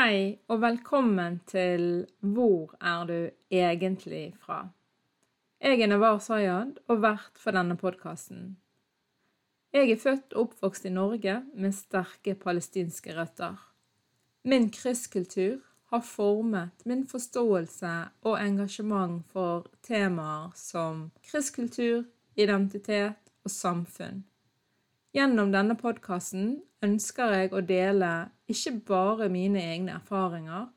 [0.00, 3.16] Hei, og velkommen til Hvor er du
[3.52, 4.70] egentlig fra?
[5.60, 8.54] Jeg er Navar Sayad og vert for denne podkasten.
[9.76, 13.58] Jeg er født og oppvokst i Norge med sterke palestinske røtter.
[14.48, 15.60] Min krysskultur
[15.92, 17.92] har formet min forståelse
[18.22, 22.06] og engasjement for temaer som krysskultur,
[22.40, 24.24] identitet og samfunn.
[25.10, 28.10] Gjennom denne podkasten ønsker jeg å dele
[28.50, 30.68] ikke bare mine egne erfaringer,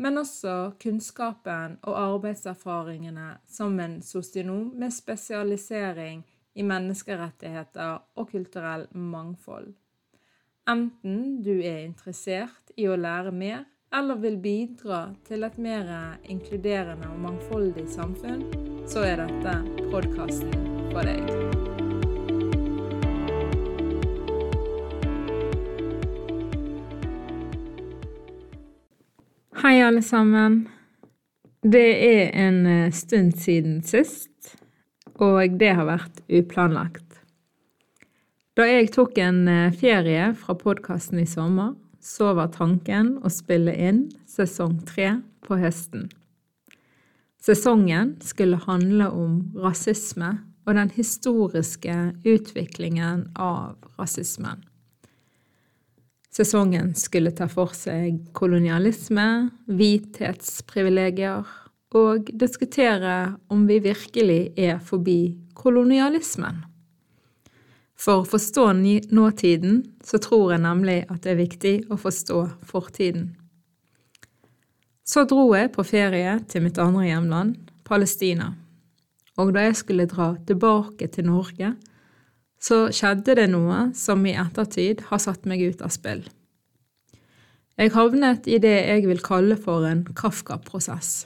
[0.00, 6.22] men også kunnskapen og arbeidserfaringene som en sosionom med spesialisering
[6.54, 9.72] i menneskerettigheter og kulturell mangfold.
[10.70, 15.90] Enten du er interessert i å lære mer, eller vil bidra til et mer
[16.30, 18.46] inkluderende og mangfoldig samfunn,
[18.86, 19.58] så er dette
[19.90, 20.54] podkasten
[20.92, 21.69] for deg.
[29.60, 30.68] Hei, alle sammen.
[31.60, 34.54] Det er en eh, stund siden sist,
[35.20, 37.18] og det har vært uplanlagt.
[38.56, 43.74] Da jeg tok en eh, ferie fra podkasten i sommer, så var tanken å spille
[43.76, 46.08] inn sesong tre på høsten.
[47.36, 54.69] Sesongen skulle handle om rasisme og den historiske utviklingen av rasismen.
[56.30, 61.48] Sesongen skulle ta for seg kolonialisme, hvithetsprivilegier
[61.98, 63.16] og diskutere
[63.50, 66.62] om vi virkelig er forbi kolonialismen.
[68.00, 68.70] For å forstå
[69.12, 72.38] nåtiden så tror jeg nemlig at det er viktig å forstå
[72.70, 73.32] fortiden.
[75.04, 78.52] Så dro jeg på ferie til mitt andre hjemland, Palestina.
[79.40, 81.74] Og da jeg skulle dra tilbake til Norge,
[82.60, 86.22] så skjedde det noe som i ettertid har satt meg ut av spill.
[87.80, 91.24] Jeg havnet i det jeg vil kalle for en Kafka-prosess,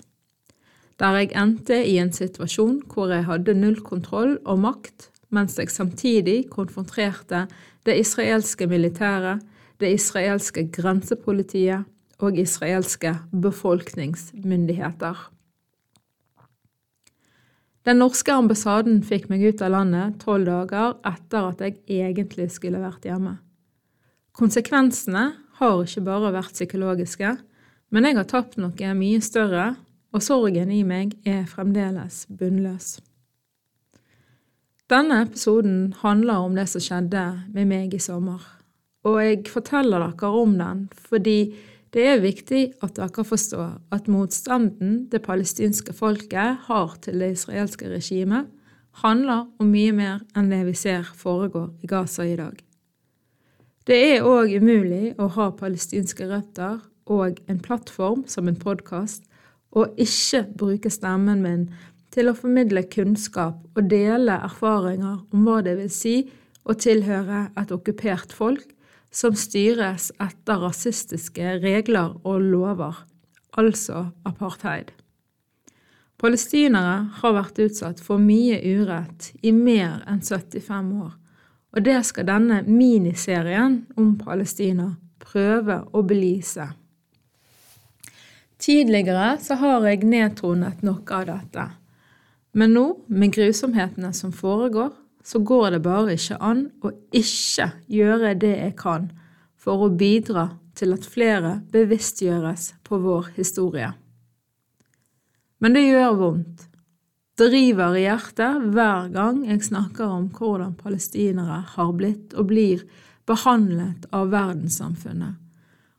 [1.03, 5.75] der jeg endte i en situasjon hvor jeg hadde null kontroll og makt, mens jeg
[5.75, 7.49] samtidig konfronterte
[7.85, 9.43] det israelske militæret,
[9.83, 11.91] det israelske grensepolitiet
[12.23, 15.34] og israelske befolkningsmyndigheter.
[17.85, 22.81] Den norske ambassaden fikk meg ut av landet tolv dager etter at jeg egentlig skulle
[22.81, 23.37] vært hjemme.
[24.35, 25.25] Konsekvensene
[25.59, 27.35] har ikke bare vært psykologiske,
[27.93, 29.75] men jeg har tapt noe mye større,
[30.15, 32.97] og sorgen i meg er fremdeles bunnløs.
[34.89, 38.41] Denne episoden handler om det som skjedde med meg i sommer,
[39.05, 41.39] og jeg forteller dere om den fordi
[41.95, 47.87] det er viktig at dere forstår at motstanden det palestinske folket har til det israelske
[47.93, 48.49] regimet,
[49.03, 52.59] handler om mye mer enn det vi ser foregår i Gaza i dag.
[53.87, 59.27] Det er òg umulig å ha palestinske røtter og en plattform som en podkast,
[59.75, 61.67] og ikke bruke stemmen min
[62.15, 66.15] til å formidle kunnskap og dele erfaringer om hva det vil si
[66.65, 68.71] å tilhøre et okkupert folk
[69.15, 72.99] som styres etter rasistiske regler og lover,
[73.55, 74.91] altså apartheid.
[76.19, 81.13] Palestinere har vært utsatt for mye urett i mer enn 75 år,
[81.75, 86.67] og det skal denne miniserien om Palestina prøve å belyse.
[88.59, 91.69] Tidligere så har jeg nedtronet noe av dette,
[92.55, 94.93] men nå, med grusomhetene som foregår,
[95.25, 99.09] så går det bare ikke an å ikke gjøre det jeg kan
[99.57, 103.93] for å bidra til at flere bevisstgjøres på vår historie.
[105.63, 106.67] Men det gjør vondt.
[107.35, 112.85] Det river i hjertet hver gang jeg snakker om hvordan palestinere har blitt og blir
[113.27, 115.41] behandlet av verdenssamfunnet,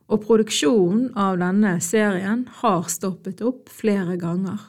[0.06, 4.62] og produksjonen av denne serien har stoppet opp flere ganger.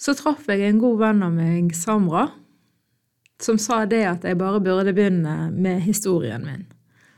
[0.00, 2.26] Så traff jeg en god venn av meg, Samra,
[3.40, 6.66] som sa det at jeg bare burde begynne med historien min.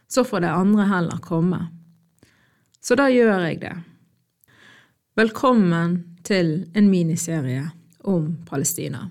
[0.08, 1.66] Så får det andre heller komme.
[2.82, 3.74] Så da gjør jeg det.
[5.16, 7.66] Velkommen til en miniserie
[8.04, 9.08] om Palestina.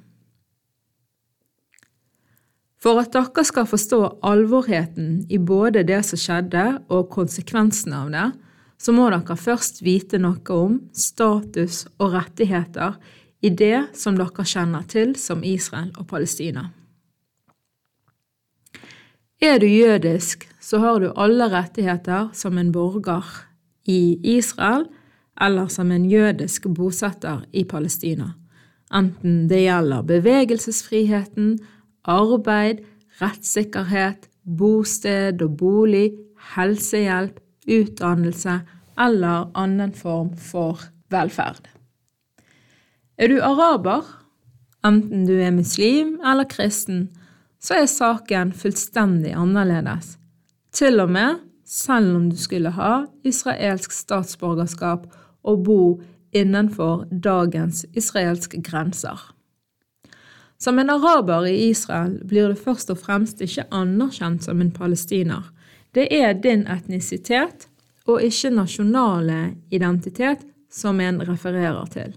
[2.81, 8.27] For at dere skal forstå alvorheten i både det som skjedde og konsekvensene av det,
[8.81, 12.97] så må dere først vite noe om status og rettigheter
[13.45, 16.71] i det som dere kjenner til som Israel og Palestina.
[19.41, 23.25] Er du jødisk, så har du alle rettigheter som en borger
[23.89, 24.83] i Israel
[25.41, 28.35] eller som en jødisk bosetter i Palestina,
[28.93, 31.55] enten det gjelder bevegelsesfriheten,
[32.05, 32.83] arbeid,
[33.17, 36.11] rettssikkerhet, bosted og bolig,
[36.53, 38.59] helsehjelp, utdannelse,
[39.01, 41.65] eller annen form for velferd.
[43.17, 44.05] Er du araber,
[44.85, 47.07] enten du er muslim eller kristen,
[47.61, 50.15] så er saken fullstendig annerledes.
[50.73, 51.41] Til og med
[51.71, 55.05] selv om du skulle ha israelsk statsborgerskap
[55.47, 55.83] og bo
[56.35, 59.19] innenfor dagens israelske grenser.
[60.61, 65.47] Som en araber i Israel blir du først og fremst ikke anerkjent som en palestiner.
[65.95, 67.67] Det er din etnisitet
[68.05, 72.13] og ikke nasjonale identitet som en refererer til.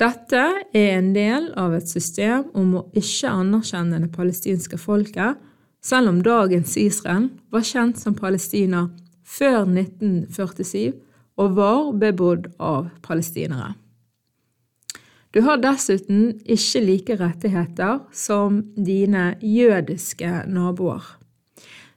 [0.00, 0.40] Dette
[0.74, 5.38] er en del av et system om å ikke anerkjenne det palestinske folket,
[5.84, 8.88] selv om dagens Israel var kjent som Palestina
[9.22, 10.96] før 1947
[11.38, 13.74] og var bebodd av palestinere.
[15.34, 21.06] Du har dessuten ikke like rettigheter som dine jødiske naboer.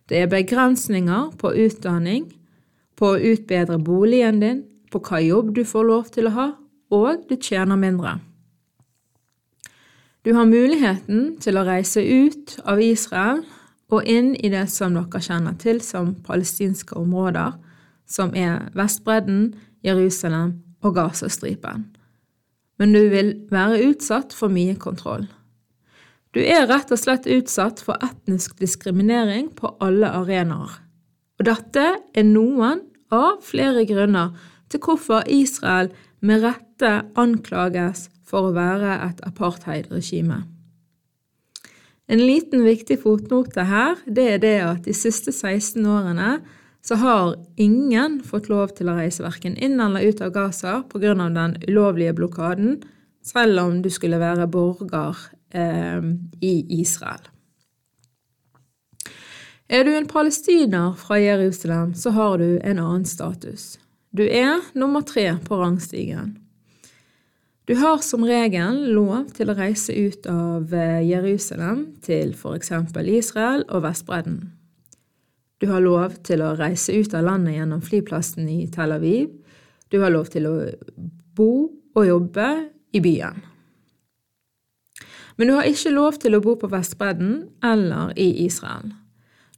[0.10, 2.30] Det er begrensninger på utdanning,
[2.98, 6.48] på å utbedre boligen din, på hva jobb du får lov til å ha,
[6.94, 8.18] og du tjener mindre.
[10.26, 13.44] Du har muligheten til å reise ut av Israel
[13.88, 17.54] og inn i det som dere kjenner til som palestinske områder,
[18.08, 19.54] som er Vestbredden,
[19.88, 21.86] Jerusalem og Gazastripen.
[22.78, 25.26] Men du vil være utsatt for mye kontroll.
[26.36, 30.76] Du er rett og slett utsatt for etnisk diskriminering på alle arenaer.
[31.40, 34.36] Og dette er noen av flere grunner
[34.70, 35.90] til hvorfor Israel
[36.20, 36.44] med
[36.78, 40.46] rette anklages for å være et apartheidregime.
[42.08, 46.40] En liten viktig fotnote her det er det at de siste 16 årene
[46.82, 51.14] så har ingen fått lov til å reise verken inn eller ut av Gaza pga.
[51.14, 52.84] den ulovlige blokaden,
[53.24, 55.18] selv om du skulle være borger
[55.52, 56.02] eh,
[56.42, 57.28] i Israel.
[59.68, 63.80] Er du en palestiner fra Jerusalem, så har du en annen status.
[64.12, 66.47] Du er nummer tre på rangstigen.
[67.68, 72.70] Du har som regel lov til å reise ut av eh, Jerusalem til f.eks.
[73.12, 74.38] Israel og Vestbredden.
[75.60, 79.34] Du har lov til å reise ut av landet gjennom flyplassen i Tel Aviv.
[79.92, 80.54] Du har lov til å
[81.36, 81.52] bo
[81.98, 82.48] og jobbe
[82.96, 83.44] i byen.
[85.36, 88.96] Men du har ikke lov til å bo på Vestbredden eller i Israel.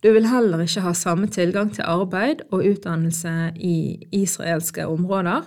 [0.01, 5.45] Du vil heller ikke ha samme tilgang til arbeid og utdannelse i israelske områder,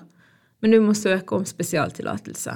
[0.62, 2.54] men du må søke om spesialtillatelse.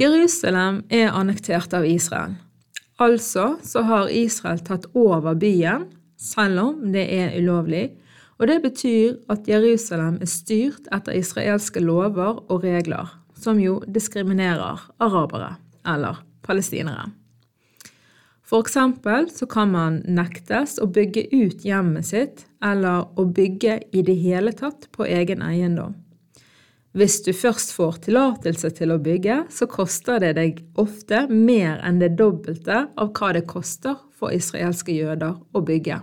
[0.00, 2.36] Jerusalem er annektert av Israel.
[3.00, 5.88] Altså så har Israel tatt over byen
[6.20, 7.90] selv om det er ulovlig,
[8.38, 14.82] og det betyr at Jerusalem er styrt etter israelske lover og regler, som jo diskriminerer
[15.02, 15.56] arabere
[15.86, 17.10] eller palestinere.
[18.52, 24.02] For eksempel så kan man nektes å bygge ut hjemmet sitt eller å bygge i
[24.04, 25.94] det hele tatt på egen eiendom.
[26.92, 32.02] Hvis du først får tillatelse til å bygge, så koster det deg ofte mer enn
[32.02, 36.02] det dobbelte av hva det koster for israelske jøder å bygge.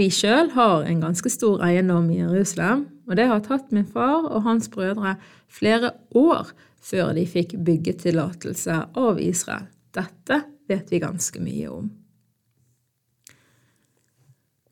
[0.00, 4.24] Vi sjøl har en ganske stor eiendom i Jerusalem, og det har tatt min far
[4.30, 5.18] og hans brødre
[5.52, 9.68] flere år før de fikk byggetillatelse av Israel.
[9.92, 10.40] Dette
[10.72, 11.92] vet vi ganske mye om.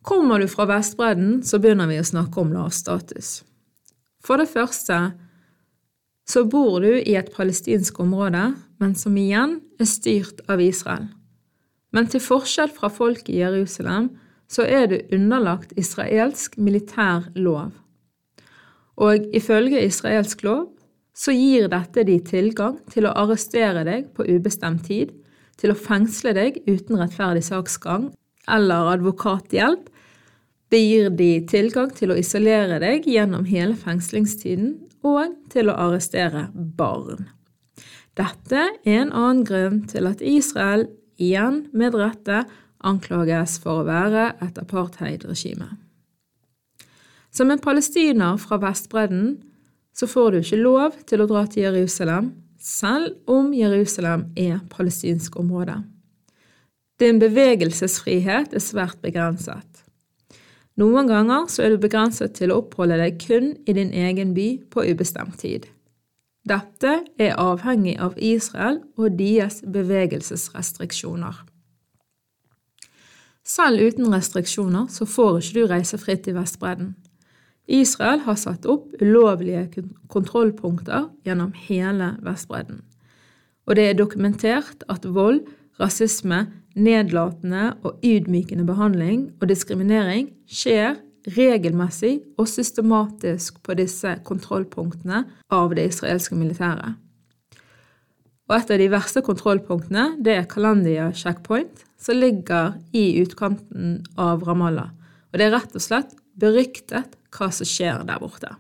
[0.00, 3.42] Kommer du fra Vestbredden, så begynner vi å snakke om lavstatus.
[4.24, 5.00] For det første
[6.30, 11.08] så bor du i et palestinsk område, men som igjen er styrt av Israel.
[11.90, 14.12] Men til forskjell fra folk i Jerusalem
[14.50, 17.72] så er du underlagt israelsk militær lov.
[19.00, 20.68] Og ifølge israelsk lov
[21.16, 25.12] så gir dette de tilgang til å arrestere deg på ubestemt tid,
[25.60, 28.08] til å fengsle deg uten rettferdig saksgang
[28.48, 29.89] eller advokathjelp.
[30.70, 36.46] Det gir de tilgang til å isolere deg gjennom hele fengslingstiden og til å arrestere
[36.54, 37.26] barn.
[38.18, 40.86] Dette er en annen grunn til at Israel,
[41.20, 42.44] igjen med rette,
[42.86, 45.68] anklages for å være et apartheidregime.
[47.30, 49.40] Som en palestiner fra Vestbredden
[49.94, 55.38] så får du ikke lov til å dra til Jerusalem, selv om Jerusalem er palestinsk
[55.40, 55.80] område.
[57.00, 59.84] Din bevegelsesfrihet er svært begrenset.
[60.80, 64.48] Noen ganger så er du begrenset til å oppholde deg kun i din egen by
[64.72, 65.66] på ubestemt tid.
[66.48, 71.42] Dette er avhengig av Israel og deres bevegelsesrestriksjoner.
[73.44, 76.94] Selv uten restriksjoner så får ikke du reise fritt i Vestbredden.
[77.70, 82.80] Israel har satt opp ulovlige kontrollpunkter gjennom hele Vestbredden.
[83.68, 85.44] Og det er dokumentert at vold,
[85.80, 86.46] rasisme,
[86.78, 90.98] nedlatende og ydmykende behandling og diskriminering skjer
[91.36, 96.96] regelmessig og systematisk på disse kontrollpunktene av det israelske militæret.
[98.50, 104.42] Og et av de verste kontrollpunktene det er Kalandia checkpoint, som ligger i utkanten av
[104.46, 104.90] Ramallah.
[105.30, 108.56] Og det er rett og slett beryktet hva som skjer der borte.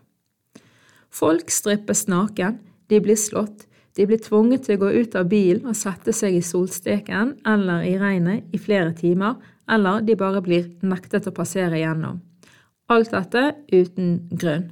[1.10, 5.70] Folk strippes naken, de blir slått, de blir tvunget til å gå ut av bilen
[5.70, 9.38] og sette seg i solsteken eller i regnet i flere timer,
[9.70, 12.20] eller de bare blir nektet å passere gjennom.
[12.90, 14.70] Alt dette uten grunn.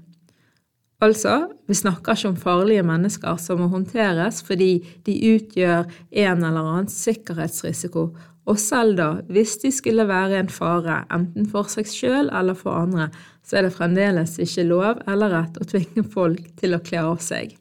[0.98, 5.86] Altså, vi snakker ikke om farlige mennesker som må håndteres fordi de utgjør
[6.24, 8.08] en eller annen sikkerhetsrisiko,
[8.48, 12.80] og selv da, hvis de skulle være en fare, enten for seg sjøl eller for
[12.80, 13.10] andre,
[13.46, 17.22] så er det fremdeles ikke lov eller rett å tvinge folk til å kle av
[17.22, 17.54] seg.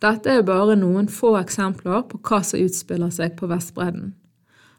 [0.00, 4.14] Dette er bare noen få eksempler på hva som utspiller seg på Vestbredden.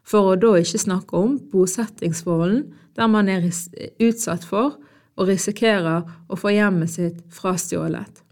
[0.02, 2.64] For å da ikke snakke om bosettingsforholden,
[2.98, 3.46] der man er
[4.02, 4.80] utsatt for
[5.20, 8.24] og risikerer å få hjemmet sitt frastjålet.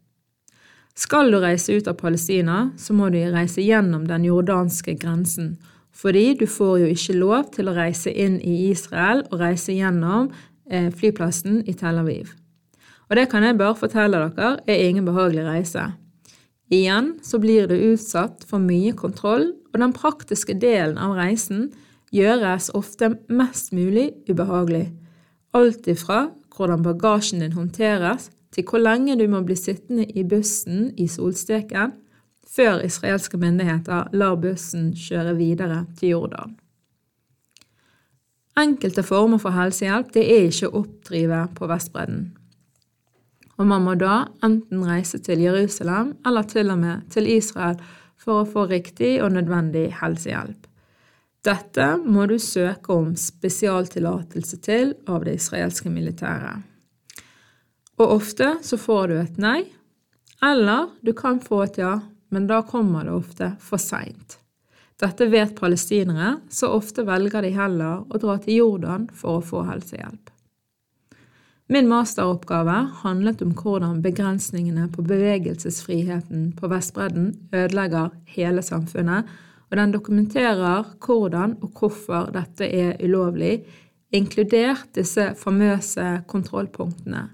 [1.00, 5.53] Skal du reise ut av Palestina, så må du reise gjennom den jordanske grensen,
[5.96, 10.31] fordi du får jo ikke lov til å reise inn i Israel og reise gjennom
[10.72, 12.34] eh, flyplassen i Tel Aviv.
[13.10, 15.86] Og det kan jeg bare fortelle dere er ingen behagelig reise.
[16.69, 21.69] Igjen så blir du utsatt for mye kontroll, og den praktiske delen av reisen
[22.13, 24.89] gjøres ofte mest mulig ubehagelig.
[25.57, 30.89] Alt ifra hvordan bagasjen din håndteres, til hvor lenge du må bli sittende i bussen
[30.97, 31.93] i solsteken
[32.49, 36.55] før israelske myndigheter lar bussen kjøre videre til Jordan.
[38.57, 42.25] Enkelte former for helsehjelp det er ikke å oppdrive på Vestbredden
[43.59, 47.79] og man må da enten reise til Jerusalem eller til og med til Israel
[48.19, 50.65] for å få riktig og nødvendig helsehjelp.
[51.43, 56.65] Dette må du søke om spesialtillatelse til av det israelske militæret.
[57.99, 59.61] Og ofte så får du et nei,
[60.43, 61.97] eller du kan få et ja,
[62.31, 64.37] men da kommer det ofte for seint.
[64.99, 69.63] Dette vet palestinere, så ofte velger de heller å dra til Jordan for å få
[69.67, 70.28] helsehjelp.
[71.69, 72.73] Min masteroppgave
[73.03, 79.27] handlet om hvordan begrensningene på bevegelsesfriheten på Vestbredden ødelegger hele samfunnet,
[79.69, 83.59] og den dokumenterer hvordan og hvorfor dette er ulovlig,
[84.09, 87.27] inkludert disse famøse kontrollpunktene.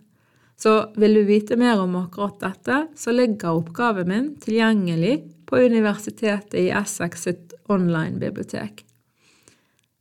[0.60, 6.60] Så vil du vite mer om akkurat dette, så ligger oppgaven min tilgjengelig på Universitetet
[6.60, 8.85] i Essex sitt online-bibliotek.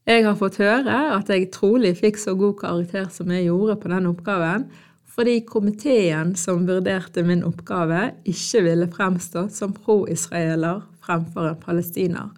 [0.05, 3.89] Jeg har fått høre at jeg trolig fikk så god karakter som jeg gjorde på
[3.89, 4.67] den oppgaven,
[5.15, 12.35] fordi komiteen som vurderte min oppgave, ikke ville fremstå som pro-israeler fremfor en palestiner.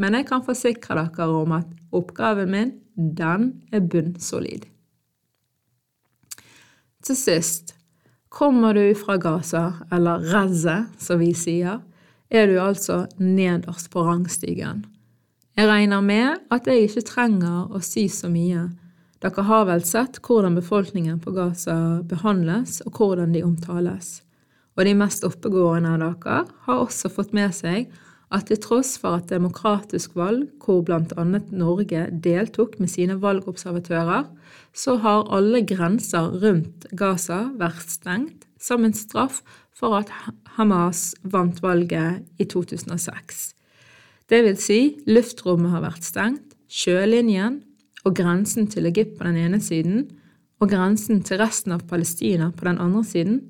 [0.00, 4.66] Men jeg kan forsikre dere om at oppgaven min, den er bunnsolid.
[7.06, 7.76] Til sist,
[8.32, 11.84] kommer du fra Gaza, eller Reze, som vi sier,
[12.34, 14.82] er du altså nederst på rangstigen.
[15.56, 18.66] Jeg regner med at jeg ikke trenger å si så mye.
[19.24, 24.18] Dere har vel sett hvordan befolkningen på Gaza behandles, og hvordan de omtales.
[24.76, 27.88] Og de mest oppegående av dere har også fått med seg
[28.36, 34.28] at til tross for et demokratisk valg, hvor annet Norge deltok med sine valgobservatører,
[34.76, 39.40] så har alle grenser rundt Gaza vært stengt som en straff
[39.72, 40.12] for at
[40.60, 43.55] Hamas vant valget i 2006.
[44.26, 47.60] Det vil si, luftrommet har vært stengt, sjølinjen
[48.06, 50.08] og grensen til Egypt på den ene siden
[50.58, 53.40] og grensen til resten av Palestina på den andre siden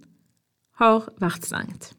[0.80, 1.92] har vært stengt.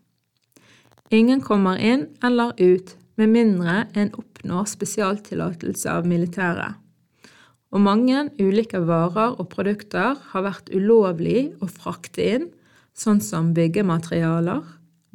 [1.10, 6.75] Ingen kommer inn eller ut med mindre en oppnår spesialtillatelse av militæret.
[7.74, 12.50] Og mange ulike varer og produkter har vært ulovlig å frakte inn,
[12.98, 14.63] sånn som byggematerialer,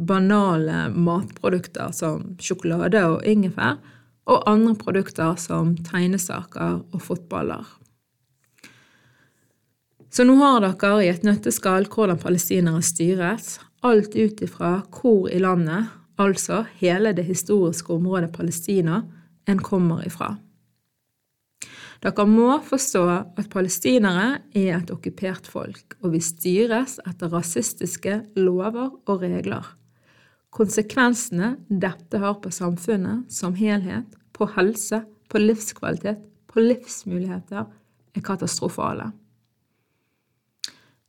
[0.07, 3.79] banale matprodukter som sjokolade og ingefær,
[4.31, 7.65] og andre produkter som tegnesaker og fotballer.
[10.13, 15.41] Så nå har dere i et nøtteskall hvordan palestinere styres, alt ut ifra hvor i
[15.43, 15.89] landet,
[16.21, 19.03] altså hele det historiske området Palestina,
[19.49, 20.35] en kommer ifra.
[22.03, 23.03] Dere må forstå
[23.39, 29.65] at palestinere er et okkupert folk, og vi styres etter rasistiske lover og regler.
[30.53, 36.21] Konsekvensene dette har på samfunnet som helhet, på helse, på livskvalitet,
[36.53, 37.65] på livsmuligheter,
[38.13, 39.09] er katastrofale.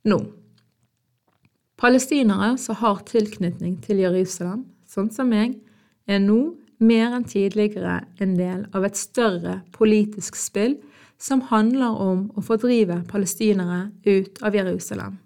[0.07, 0.21] Nå
[1.83, 5.57] Palestinere som har tilknytning til Jerusalem, sånn som meg,
[6.07, 10.77] er nå mer enn tidligere en del av et større politisk spill
[11.19, 15.17] som handler om å fordrive palestinere ut av Jerusalem.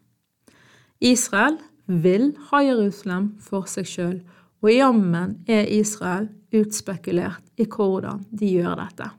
[0.97, 4.17] Israel vil ha Jerusalem for seg sjøl,
[4.63, 9.11] og jammen er Israel utspekulert i hvordan de gjør dette.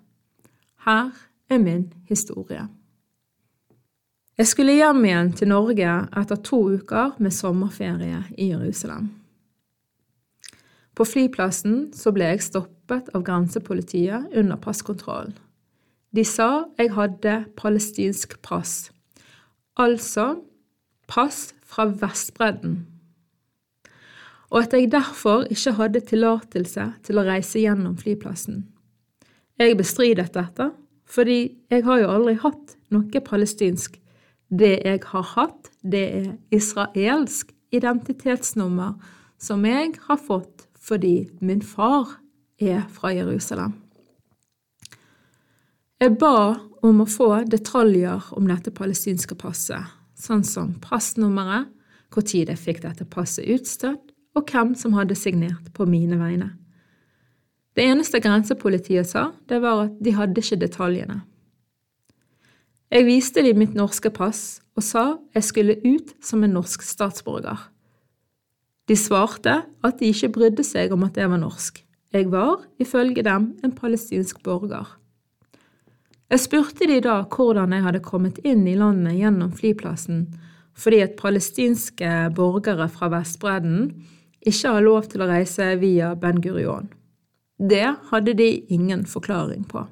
[0.85, 1.13] Her
[1.49, 2.67] er min historie.
[4.39, 9.09] Jeg skulle hjem igjen til Norge etter to uker med sommerferie i Jerusalem.
[10.95, 15.35] På flyplassen så ble jeg stoppet av grensepolitiet under passkontrollen.
[16.15, 18.89] De sa jeg hadde palestinsk pass,
[19.77, 20.39] altså
[21.11, 22.81] pass fra Vestbredden,
[24.49, 28.63] og at jeg derfor ikke hadde tillatelse til å reise gjennom flyplassen.
[29.61, 30.71] Jeg bestridet dette,
[31.09, 33.99] fordi jeg har jo aldri hatt noe palestinsk.
[34.49, 38.97] Det jeg har hatt, det er israelsk identitetsnummer
[39.39, 42.17] som jeg har fått fordi min far
[42.59, 43.75] er fra Jerusalem.
[46.01, 46.57] Jeg ba
[46.87, 49.83] om å få detaljer om dette palestinske passet,
[50.19, 51.71] sånn som passnummeret,
[52.15, 56.53] når jeg fikk dette passet utstøtt, og hvem som hadde signert på mine vegne.
[57.77, 61.21] Det eneste grensepolitiet sa, det var at de hadde ikke detaljene.
[62.91, 65.05] Jeg viste dem mitt norske pass og sa
[65.37, 67.61] jeg skulle ut som en norsk statsborger.
[68.89, 71.83] De svarte at de ikke brydde seg om at jeg var norsk.
[72.15, 74.89] Jeg var, ifølge dem, en palestinsk borger.
[76.29, 80.27] Jeg spurte de da hvordan jeg hadde kommet inn i landet gjennom flyplassen,
[80.77, 83.89] fordi at palestinske borgere fra Vestbredden
[84.47, 86.91] ikke har lov til å reise via Ben Gurion.
[87.59, 89.87] Det hadde de ingen forklaring på.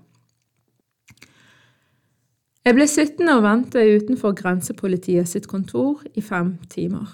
[2.67, 7.09] Jeg ble sittende og vente utenfor grensepolitiet sitt kontor i fem timer.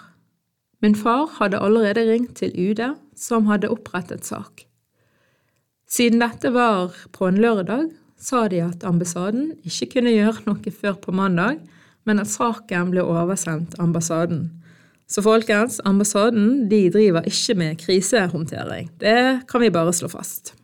[0.83, 2.81] Min far hadde allerede ringt til UD,
[3.15, 4.65] som hadde opprettet sak.
[5.87, 10.99] Siden dette var på en lørdag, sa de at ambassaden ikke kunne gjøre noe før
[11.03, 11.61] på mandag,
[12.07, 14.49] men at saken ble oversendt ambassaden.
[15.11, 18.91] Så folkens, ambassaden de driver ikke med krisehåndtering.
[19.01, 20.55] Det kan vi bare slå fast.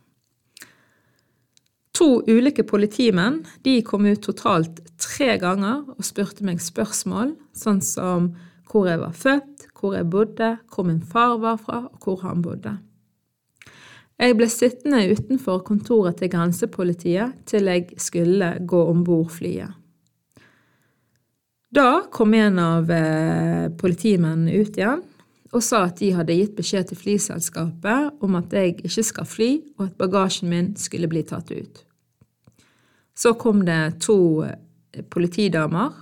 [1.99, 8.31] To ulike politimenn de kom ut totalt tre ganger og spurte meg spørsmål, sånn som
[8.69, 12.41] hvor jeg var født, hvor jeg bodde, hvor min far var fra, og hvor han
[12.45, 12.77] bodde.
[14.19, 19.71] Jeg ble sittende utenfor kontoret til grensepolitiet til jeg skulle gå om bord flyet.
[21.71, 25.05] Da kom en av eh, politimennene ut igjen
[25.53, 29.49] og sa at de hadde gitt beskjed til flyselskapet om at jeg ikke skal fly,
[29.79, 31.81] og at bagasjen min skulle bli tatt ut.
[33.17, 34.59] Så kom det to eh,
[35.09, 35.95] politidamer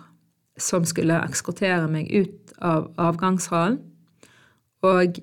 [0.58, 3.80] som skulle ekskortere meg ut av avgangshallen.
[4.88, 5.20] Og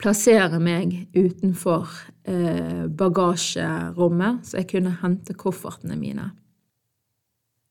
[0.00, 1.90] plassere meg utenfor
[2.28, 6.30] eh, bagasjerommet, så jeg kunne hente koffertene mine.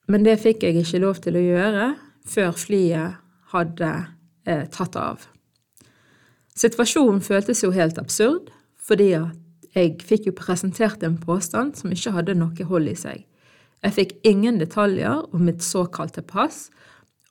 [0.09, 1.89] Men det fikk jeg ikke lov til å gjøre
[2.29, 3.19] før flyet
[3.53, 3.91] hadde
[4.45, 5.25] eh, tatt av.
[6.59, 8.49] Situasjonen føltes jo helt absurd,
[8.81, 13.25] fordi jeg fikk jo presentert en påstand som ikke hadde noe hold i seg.
[13.85, 16.67] Jeg fikk ingen detaljer om mitt såkalte pass,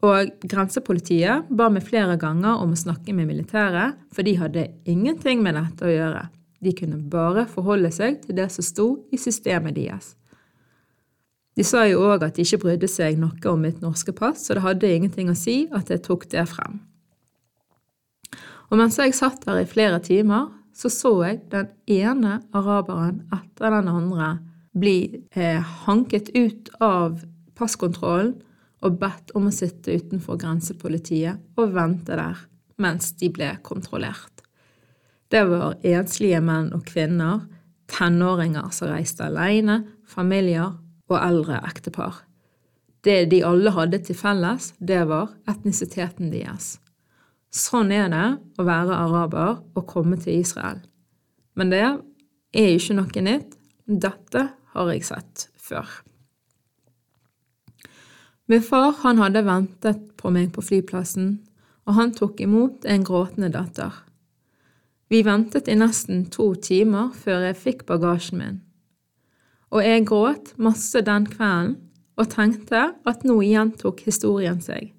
[0.05, 5.43] og grensepolitiet ba meg flere ganger om å snakke med militæret, for de hadde ingenting
[5.43, 6.29] med dette å gjøre.
[6.63, 10.15] De kunne bare forholde seg til det som sto i systemet deres.
[11.59, 14.55] De sa jo òg at de ikke brydde seg noe om mitt norske pass, så
[14.55, 16.79] det hadde ingenting å si at jeg tok det frem.
[18.71, 23.75] Og mens jeg satt der i flere timer, så så jeg den ene araberen etter
[23.75, 24.37] den andre
[24.79, 25.59] bli eh,
[25.89, 27.19] hanket ut av
[27.59, 28.37] passkontrollen
[28.85, 32.45] og bedt om å sitte utenfor grensepolitiet og vente der
[32.79, 34.45] mens de ble kontrollert.
[35.29, 37.43] Det var enslige menn og kvinner,
[37.91, 40.79] tenåringer som reiste alene, familier
[41.11, 42.23] og eldre ektepar.
[43.05, 46.77] Det de alle hadde til felles, det var etnisiteten deres.
[47.55, 48.27] Sånn er det
[48.61, 50.83] å være araber og komme til Israel.
[51.57, 53.57] Men det er ikke noe nytt.
[53.89, 55.89] Dette har jeg sett før.
[58.49, 61.35] Min far han hadde ventet på meg på flyplassen,
[61.85, 63.93] og han tok imot en gråtende datter.
[65.13, 68.57] Vi ventet i nesten to timer før jeg fikk bagasjen min,
[69.69, 71.77] og jeg gråt masse den kvelden
[72.19, 74.95] og tenkte at nå gjentok historien seg.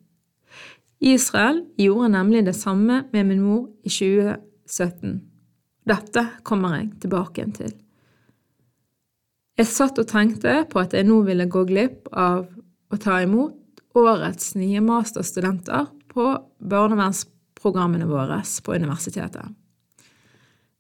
[1.00, 5.20] Israel gjorde nemlig det samme med min mor i 2017.
[5.90, 7.74] Dette kommer jeg tilbake til.
[9.60, 12.46] Jeg satt og tenkte på at jeg nå ville gå glipp av
[12.90, 13.56] å ta imot
[13.98, 16.28] årets nye masterstudenter på
[16.60, 19.56] barnevernsprogrammene våre på universitetet.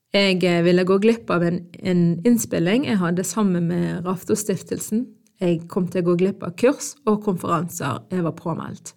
[0.10, 5.06] Jeg eh, ville gå glipp av en, en innspilling jeg hadde sammen med Raftostiftelsen.
[5.40, 8.96] jeg kom til å gå glipp av kurs og konferanser jeg var påmeldt.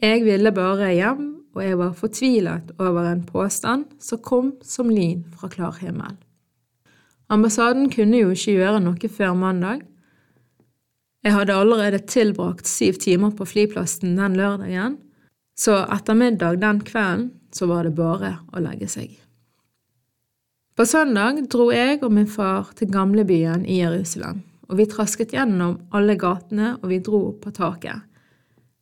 [0.00, 5.22] Jeg ville bare hjem, og jeg var fortvilet over en påstand som kom som lyn
[5.36, 6.16] fra klar himmel.
[7.30, 9.84] Ambassaden kunne jo ikke gjøre noe før mandag.
[11.20, 14.96] Jeg hadde allerede tilbrakt syv timer på flyplassen den lørdagen,
[15.58, 19.10] så etter middag den kvelden så var det bare å legge seg.
[20.80, 24.38] På søndag dro jeg og min far til gamlebyen i Jerusalem,
[24.70, 28.06] og vi trasket gjennom alle gatene og vi dro opp på taket.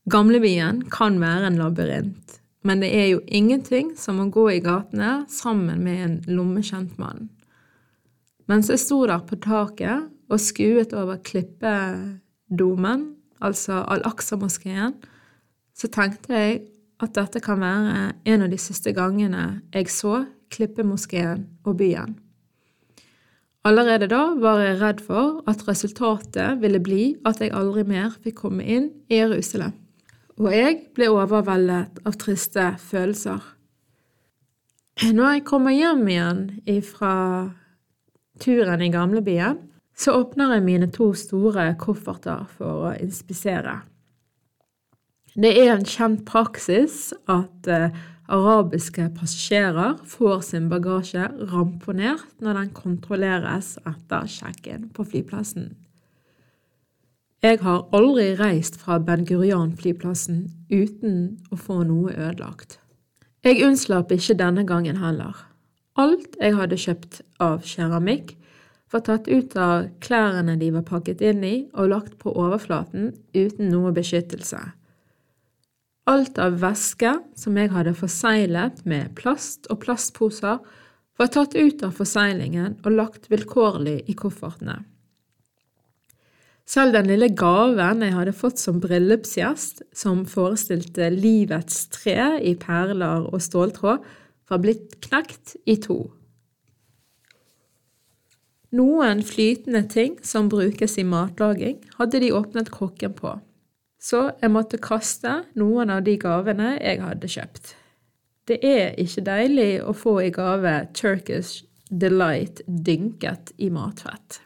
[0.08, 5.24] Gamlebyen kan være en labyrint, men det er jo ingenting som å gå i gatene
[5.32, 7.32] sammen med en lommekjent mann.
[8.46, 11.18] Mens jeg sto der på taket og skuet over
[12.48, 14.94] klippedomen, altså Al-Aqsa-moskeen,
[15.74, 16.60] så tenkte jeg
[17.00, 22.18] at dette kan være en av de siste gangene jeg så Klippemoskeen og byen.
[23.64, 28.40] Allerede da var jeg redd for at resultatet ville bli at jeg aldri mer fikk
[28.46, 29.76] komme inn i Jerusalem
[30.38, 33.40] og jeg ble overveldet av triste følelser.
[35.14, 36.42] Når jeg kommer hjem igjen
[36.86, 37.14] fra
[38.42, 39.58] turen i gamlebyen,
[39.98, 43.80] så åpner jeg mine to store kofferter for å inspisere.
[45.38, 47.94] Det er en kjent praksis at eh,
[48.28, 55.72] arabiske passasjerer får sin bagasje ramponert når den kontrolleres etter sjekken på flyplassen.
[57.42, 60.40] Jeg har aldri reist fra Ben Gurion-flyplassen
[60.72, 61.20] uten
[61.54, 62.80] å få noe ødelagt.
[63.46, 65.36] Jeg unnslapp ikke denne gangen heller.
[65.98, 68.34] Alt jeg hadde kjøpt av keramikk,
[68.92, 73.70] var tatt ut av klærne de var pakket inn i og lagt på overflaten uten
[73.72, 74.60] noe beskyttelse.
[76.08, 80.62] Alt av væske som jeg hadde forseglet med plast og plastposer,
[81.18, 84.78] var tatt ut av forseglingen og lagt vilkårlig i koffertene.
[86.68, 93.24] Selv den lille gaven jeg hadde fått som bryllupsgjest, som forestilte livets tre i perler
[93.24, 94.04] og ståltråd,
[94.48, 96.02] var blitt knekt i to.
[98.76, 103.38] Noen flytende ting som brukes i matlaging, hadde de åpnet krukken på,
[103.96, 107.72] så jeg måtte kaste noen av de gavene jeg hadde kjøpt.
[108.48, 114.42] Det er ikke deilig å få i gave Turkish Delight dynket i matfett.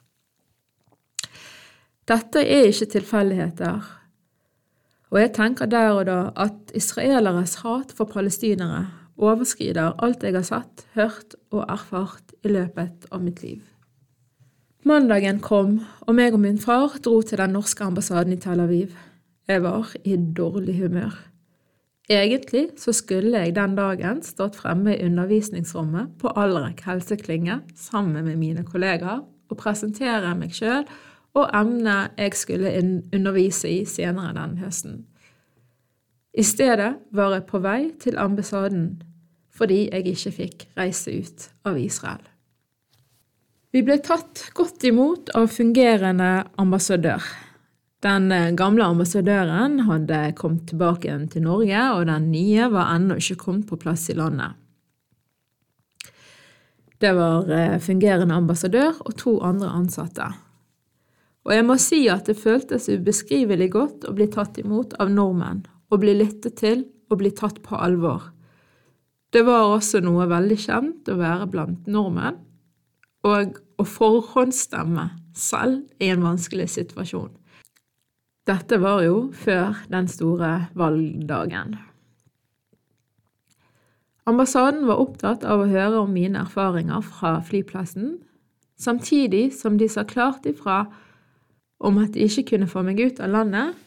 [2.06, 3.90] Dette er ikke tilfeldigheter,
[5.10, 8.86] og jeg tenker der og da at israeleres hat for palestinere
[9.18, 13.71] overskrider alt jeg har sett, hørt og erfart i løpet av mitt liv.
[14.82, 15.76] Mandagen kom,
[16.10, 18.96] og meg og min far dro til den norske ambassaden i Tel Aviv.
[19.46, 21.14] Jeg var i dårlig humør.
[22.10, 28.36] Egentlig så skulle jeg den dagen stått fremme i undervisningsrommet på Alrek helseklynge sammen med
[28.36, 30.82] mine kollegaer og presentere meg sjøl
[31.38, 32.74] og emnet jeg skulle
[33.14, 34.98] undervise i senere den høsten.
[36.34, 39.02] I stedet var jeg på vei til ambassaden
[39.54, 42.31] fordi jeg ikke fikk reise ut av Israel.
[43.72, 47.24] Vi ble tatt godt imot av fungerende ambassadør.
[48.04, 53.38] Den gamle ambassadøren hadde kommet tilbake igjen til Norge, og den nye var ennå ikke
[53.46, 54.58] kommet på plass i landet.
[57.02, 60.28] Det var eh, fungerende ambassadør og to andre ansatte.
[61.42, 65.64] Og jeg må si at det føltes ubeskrivelig godt å bli tatt imot av nordmenn,
[65.90, 68.28] å bli lyttet til og bli tatt på alvor.
[69.32, 72.38] Det var også noe veldig kjent å være blant nordmenn,
[73.26, 75.08] og å forhåndsstemme
[75.38, 77.30] selv i en vanskelig situasjon.
[78.46, 81.76] Dette var jo før den store valgdagen.
[84.26, 88.20] Ambassaden var opptatt av å høre om mine erfaringer fra flyplassen,
[88.78, 90.84] samtidig som de sa klart ifra
[91.82, 93.78] om at de ikke kunne få meg ut av landet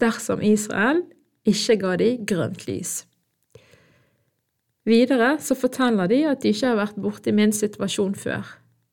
[0.00, 1.04] dersom Israel
[1.48, 3.02] ikke ga de grønt lys.
[4.88, 8.42] Videre så forteller de at de ikke har vært borti min situasjon før.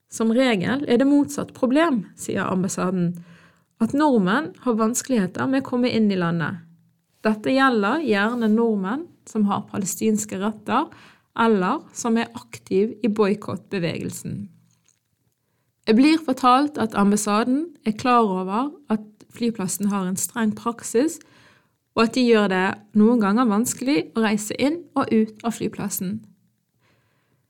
[0.09, 3.13] Som regel er det motsatt problem, sier ambassaden,
[3.79, 6.65] at nordmenn har vanskeligheter med å komme inn i landet.
[7.23, 10.87] Dette gjelder gjerne nordmenn som har palestinske røtter,
[11.39, 14.47] eller som er aktiv i boikottbevegelsen.
[15.87, 21.19] Jeg blir fortalt at ambassaden er klar over at flyplassen har en streng praksis,
[21.97, 22.65] og at de gjør det
[22.97, 26.19] noen ganger vanskelig å reise inn og ut av flyplassen.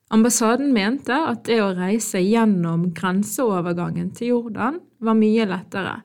[0.09, 5.99] Ambassaden mente at det å reise gjennom grenseovergangen til Jordan var mye lettere,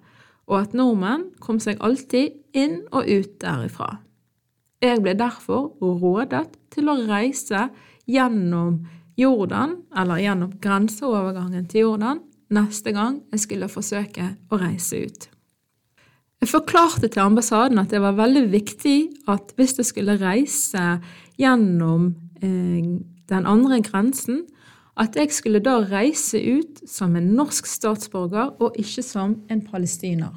[0.44, 3.94] og at nordmenn kom seg alltid inn og ut derifra.
[4.84, 7.70] Jeg ble derfor rådet til å reise
[8.04, 8.82] gjennom
[9.16, 12.20] Jordan, eller gjennom grenseovergangen til Jordan,
[12.52, 15.30] neste gang jeg skulle forsøke å reise ut.
[16.44, 18.98] Jeg forklarte til ambassaden at det var veldig viktig
[19.32, 20.98] at hvis jeg skulle reise
[21.40, 22.10] gjennom
[22.44, 24.44] eh, den andre grensen,
[24.96, 30.34] at jeg skulle da reise ut som en norsk statsborger og ikke som en palestiner.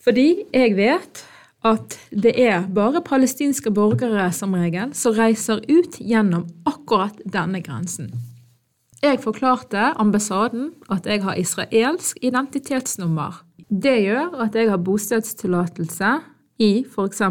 [0.00, 1.24] Fordi jeg vet
[1.64, 8.12] at det er bare palestinske borgere som regel som reiser ut gjennom akkurat denne grensen.
[9.00, 13.44] Jeg forklarte ambassaden at jeg har israelsk identitetsnummer.
[13.68, 16.14] Det gjør at jeg har bostedstillatelse
[16.60, 17.22] i f.eks.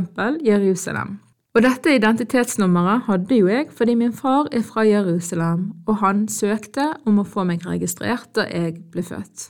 [0.46, 1.20] Jerusalem.
[1.58, 6.92] Og dette identitetsnummeret hadde jo jeg fordi min far er fra Jerusalem, og han søkte
[7.10, 9.50] om å få meg registrert da jeg ble født.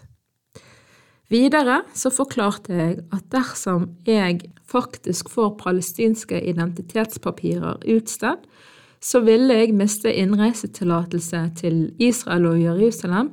[1.30, 8.48] Videre så forklarte jeg at dersom jeg faktisk får palestinske identitetspapirer utstedt,
[9.00, 13.30] så ville jeg miste innreisetillatelse til Israel og Jerusalem,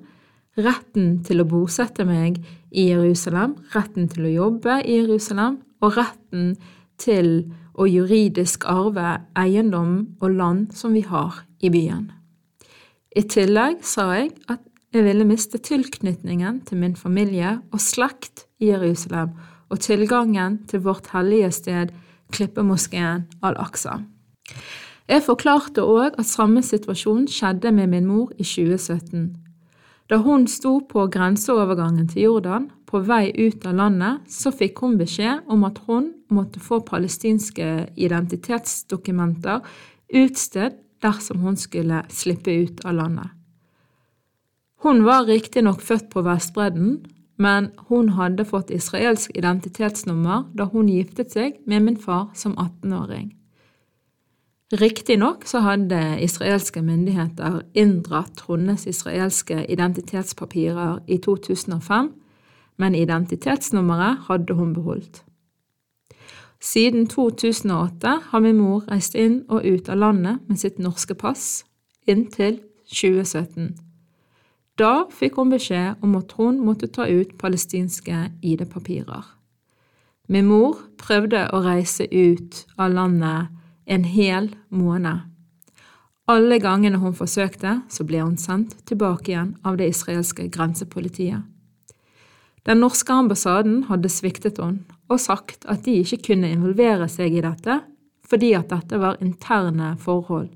[0.59, 2.39] retten til å bosette meg
[2.71, 6.55] i Jerusalem, retten til å jobbe i Jerusalem og retten
[7.01, 12.09] til å juridisk arve eiendom og land som vi har i byen.
[13.17, 18.71] I tillegg sa jeg at jeg ville miste tilknytningen til min familie og slekt i
[18.71, 19.35] Jerusalem
[19.69, 21.93] og tilgangen til vårt hellige sted,
[22.33, 23.99] klippemoskeen Al-Aqsa.
[25.07, 29.37] Jeg forklarte òg at samme situasjon skjedde med min mor i 2017.
[30.11, 34.99] Da hun sto på grenseovergangen til Jordan, på vei ut av landet, så fikk hun
[34.99, 39.61] beskjed om at hun måtte få palestinske identitetsdokumenter
[40.15, 43.31] utstedt dersom hun skulle slippe ut av landet.
[44.83, 46.99] Hun var riktignok født på Vestbredden,
[47.37, 53.33] men hun hadde fått israelsk identitetsnummer da hun giftet seg med min far som 18-åring.
[54.73, 62.11] Riktignok så hadde israelske myndigheter inndratt hennes israelske identitetspapirer i 2005,
[62.77, 65.23] men identitetsnummeret hadde hun beholdt.
[66.61, 71.65] Siden 2008 har min mor reist inn og ut av landet med sitt norske pass,
[72.09, 73.75] inntil 2017.
[74.77, 79.25] Da fikk hun beskjed om at hun måtte ta ut palestinske ID-papirer.
[80.29, 83.53] Min mor prøvde å reise ut av landet
[83.87, 85.23] en hel måned.
[86.27, 91.45] Alle gangene hun forsøkte, så ble hun sendt tilbake igjen av det israelske grensepolitiet.
[92.67, 97.45] Den norske ambassaden hadde sviktet henne og sagt at de ikke kunne involvere seg i
[97.45, 97.81] dette
[98.27, 100.49] fordi at dette var interne forhold.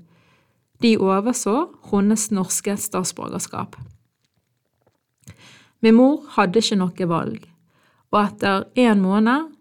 [0.83, 3.77] De overså hennes norske statsborgerskap.
[5.81, 7.45] Min mor hadde ikke noe valg,
[8.11, 9.51] og etter en måned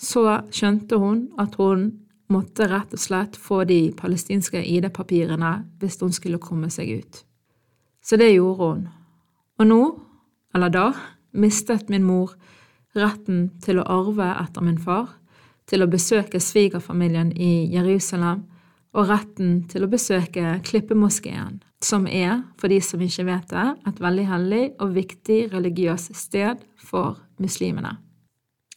[0.00, 1.90] så skjønte hun at hun
[2.30, 7.22] måtte rett og slett få de palestinske ID-papirene hvis hun skulle komme seg ut.
[8.02, 8.84] Så det gjorde hun.
[9.60, 9.80] Og nå,
[10.56, 10.86] eller da,
[11.36, 12.32] mistet min mor
[12.96, 15.08] retten til å arve etter min far,
[15.70, 18.44] til å besøke svigerfamilien i Jerusalem
[18.96, 24.00] og retten til å besøke Klippemoskeen, som er, for de som ikke vet det, et
[24.02, 27.94] veldig hellig og viktig religiøst sted for muslimene.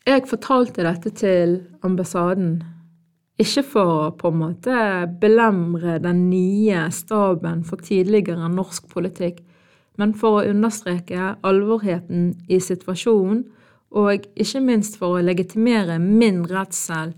[0.06, 2.62] Jeg fortalte dette til ambassaden,
[3.40, 4.78] ikke for å på en måte
[5.20, 9.42] belemre den nye staben for tidligere norsk politikk,
[9.98, 13.44] men for å understreke alvorheten i situasjonen,
[13.94, 17.14] og ikke minst for å legitimere min redsel,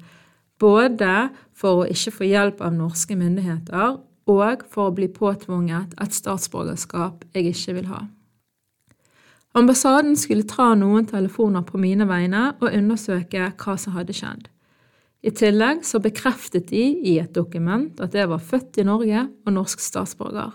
[0.60, 3.98] både for å ikke få hjelp av norske myndigheter
[4.32, 8.02] og for å bli påtvunget et statsborgerskap jeg ikke vil ha.
[9.56, 14.50] Ambassaden skulle ta noen telefoner på mine vegne og undersøke hva som hadde skjedd.
[15.26, 19.56] I tillegg så bekreftet de i et dokument at jeg var født i Norge og
[19.56, 20.52] norsk statsborger.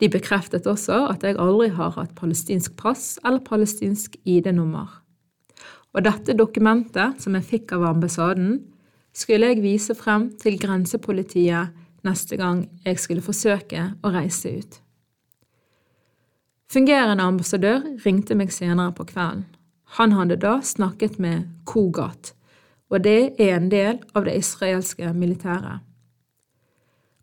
[0.00, 4.86] De bekreftet også at jeg aldri har hatt palestinsk pass eller palestinsk ID-nummer.
[5.96, 8.58] Og dette dokumentet, som jeg fikk av ambassaden,
[9.16, 11.72] skulle jeg vise frem til grensepolitiet
[12.04, 14.80] neste gang jeg skulle forsøke å reise ut.
[16.68, 19.46] Fungerende ambassadør ringte meg senere på kvelden.
[19.96, 22.34] Han hadde da snakket med Kogat,
[22.90, 25.80] og det er en del av det israelske militæret.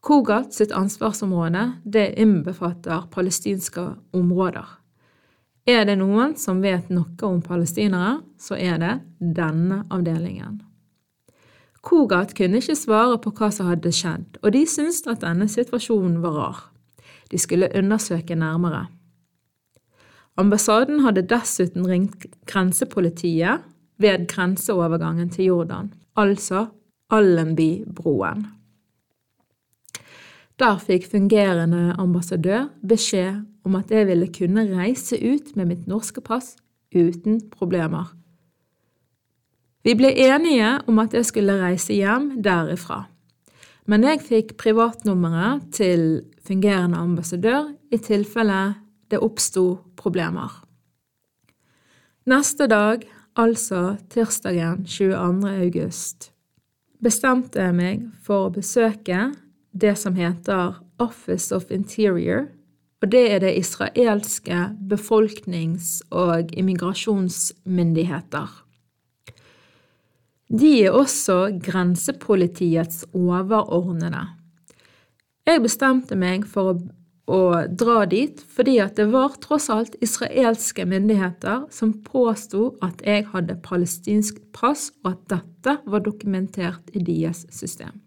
[0.04, 4.66] Kogat sitt ansvarsområde det innbefatter palestinske områder.
[5.64, 10.60] Er det noen som vet noe om palestinere, så er det denne avdelingen.
[11.84, 16.20] Kogat kunne ikke svare på hva som hadde skjedd, og de syntes at denne situasjonen
[16.24, 16.60] var rar.
[17.32, 18.86] De skulle undersøke nærmere.
[20.40, 23.64] Ambassaden hadde dessuten ringt grensepolitiet
[24.02, 26.66] ved grenseovergangen til Jordan, altså
[27.14, 28.48] Allenby-broen.
[30.60, 36.22] Der fikk fungerende ambassadør beskjed om at jeg ville kunne reise ut med mitt norske
[36.22, 36.56] pass
[36.94, 38.12] uten problemer.
[39.84, 43.04] Vi ble enige om at jeg skulle reise hjem derifra,
[43.90, 48.76] men jeg fikk privatnummeret til fungerende ambassadør i tilfelle
[49.12, 49.66] det oppsto
[50.00, 50.62] problemer.
[52.30, 53.04] Neste dag,
[53.36, 55.50] altså tirsdagen 22.
[55.66, 56.30] august,
[57.04, 59.34] bestemte jeg meg for å besøke
[59.74, 62.48] det som heter Office of Interior,
[63.04, 68.48] og det er det israelske befolknings- og immigrasjonsmyndigheter.
[70.54, 74.28] De er også grensepolitiets overordnede.
[75.44, 76.76] Jeg bestemte meg for å,
[77.28, 83.26] å dra dit fordi at det var tross alt israelske myndigheter som påsto at jeg
[83.34, 88.03] hadde palestinsk pass, og at dette var dokumentert i deres system.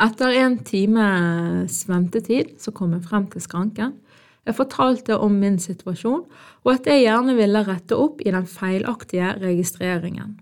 [0.00, 3.98] Etter en times ventetid så kom jeg frem til skranken.
[4.42, 6.24] Jeg fortalte om min situasjon,
[6.64, 10.40] og at jeg gjerne ville rette opp i den feilaktige registreringen.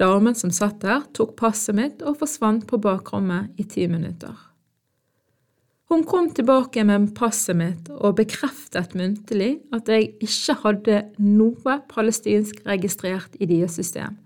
[0.00, 4.32] Damen som satt der, tok passet mitt og forsvant på bakrommet i ti minutter.
[5.92, 12.62] Hun kom tilbake med passet mitt og bekreftet muntlig at jeg ikke hadde noe palestinsk
[12.64, 14.16] registrert i deres system,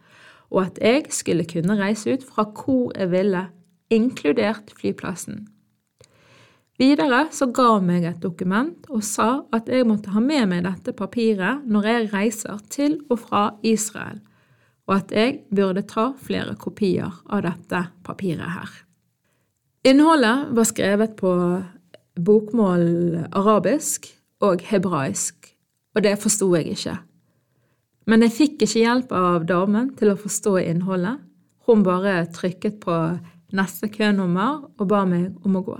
[0.55, 3.43] og at jeg skulle kunne reise ut fra hvor jeg ville
[3.93, 5.47] inkludert flyplassen.
[6.77, 10.67] Videre så ga hun meg et dokument og sa at jeg måtte ha med meg
[10.67, 14.19] dette papiret når jeg reiser til og fra Israel,
[14.85, 18.69] og at jeg burde ta flere kopier av dette papiret her.
[19.87, 21.33] Innholdet var skrevet på
[22.17, 22.87] bokmål
[23.33, 24.11] arabisk
[24.45, 25.55] og hebraisk,
[25.97, 26.97] og det forsto jeg ikke.
[28.07, 31.23] Men jeg fikk ikke hjelp av damen til å forstå innholdet.
[31.67, 32.99] Hun bare trykket på
[33.55, 35.77] neste kønummer og ba meg om å gå.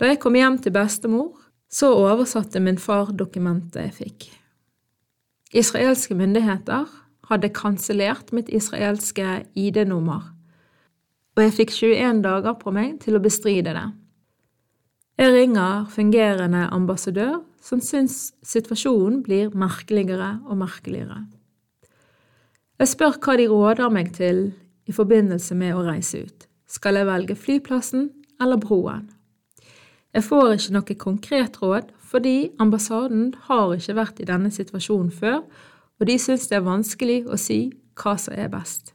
[0.00, 1.32] Da jeg kom hjem til bestemor,
[1.70, 4.28] så oversatte min far dokumentet jeg fikk.
[5.54, 6.88] Israelske myndigheter
[7.30, 10.32] hadde kansellert mitt israelske ID-nummer,
[11.34, 13.86] og jeg fikk 21 dager på meg til å bestride det.
[15.18, 21.22] Jeg ringer fungerende ambassadør, som syns situasjonen blir merkeligere og merkeligere.
[22.82, 24.48] Jeg spør hva de råder meg til
[24.86, 26.46] i forbindelse med å reise ut.
[26.66, 28.08] Skal jeg velge flyplassen
[28.42, 29.08] eller broen?
[30.14, 35.40] Jeg får ikke noe konkret råd, fordi ambassaden har ikke vært i denne situasjonen før,
[35.98, 38.92] og de syns det er vanskelig å si hva som er best.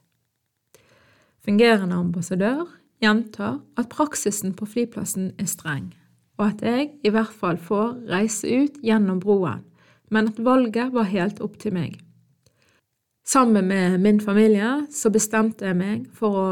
[1.44, 2.68] Fungerende ambassadør
[3.04, 5.90] gjentar at praksisen på flyplassen er streng,
[6.40, 9.66] og at jeg i hvert fall får reise ut gjennom broen,
[10.12, 12.00] men at valget var helt opp til meg.
[13.30, 16.46] Sammen med min familie så bestemte jeg meg for å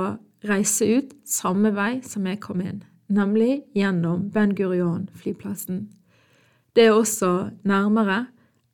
[0.45, 5.87] reise ut samme vei som jeg kom inn, nemlig gjennom Ben Gurion-flyplassen.
[6.77, 7.31] Det er også
[7.65, 8.27] nærmere,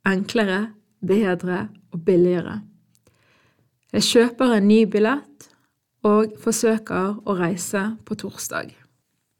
[0.03, 2.57] enklere, bedre og billigere.
[3.95, 5.49] Jeg kjøper en ny billett
[6.03, 8.75] og forsøker å reise på torsdag.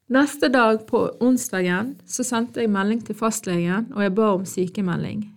[0.08, 5.34] Neste dag, på onsdagen, så sendte jeg melding til fastlegen, og jeg ba om sykemelding.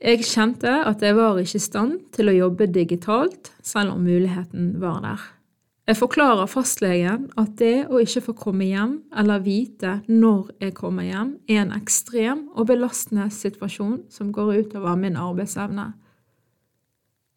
[0.00, 4.78] Jeg kjente at jeg var ikke i stand til å jobbe digitalt, selv om muligheten
[4.80, 5.26] var der.
[5.90, 11.04] Jeg forklarer fastlegen at det å ikke få komme hjem eller vite når jeg kommer
[11.04, 15.90] hjem, er en ekstrem og belastende situasjon som går utover min arbeidsevne.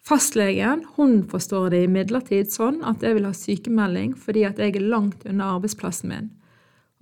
[0.08, 4.88] Fastlegen hun forstår det imidlertid sånn at jeg vil ha sykemelding fordi at jeg er
[4.88, 6.34] langt unna arbeidsplassen min,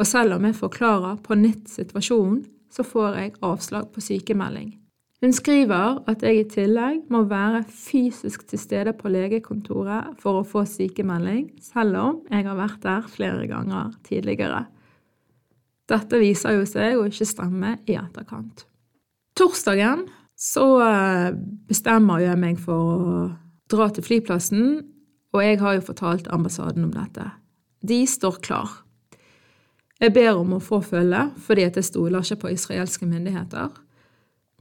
[0.01, 4.80] og selv om jeg forklarer på nytt situasjonen, så får jeg avslag på sykemelding.
[5.21, 10.47] Hun skriver at jeg i tillegg må være fysisk til stede på legekontoret for å
[10.47, 14.63] få sykemelding, selv om jeg har vært der flere ganger tidligere.
[15.91, 18.65] Dette viser jo seg å ikke stemme i etterkant.
[19.37, 20.07] Torsdagen
[20.41, 21.29] så eh,
[21.69, 23.21] bestemmer jeg meg for å
[23.69, 24.65] dra til flyplassen,
[25.31, 27.27] og jeg har jo fortalt ambassaden om dette.
[27.85, 28.73] De står klar.
[30.01, 33.69] Jeg ber om å få følge fordi jeg stoler ikke på israelske myndigheter.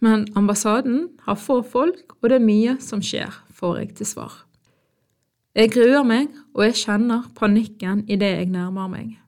[0.00, 4.36] Men ambassaden har få folk, og det er mye som skjer, får jeg til svar.
[5.54, 9.18] Jeg gruer meg, og jeg kjenner panikken idet jeg nærmer meg.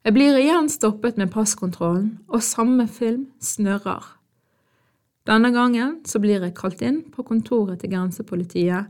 [0.00, 4.06] Jeg blir igjen stoppet med passkontrollen, og samme film snørrer.
[5.28, 8.88] Denne gangen så blir jeg kalt inn på kontoret til grensepolitiet,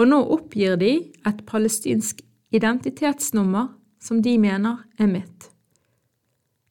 [0.00, 0.94] og nå oppgir de
[1.28, 2.22] et palestinsk
[2.56, 3.68] identitetsnummer
[4.00, 5.50] som de mener er mitt.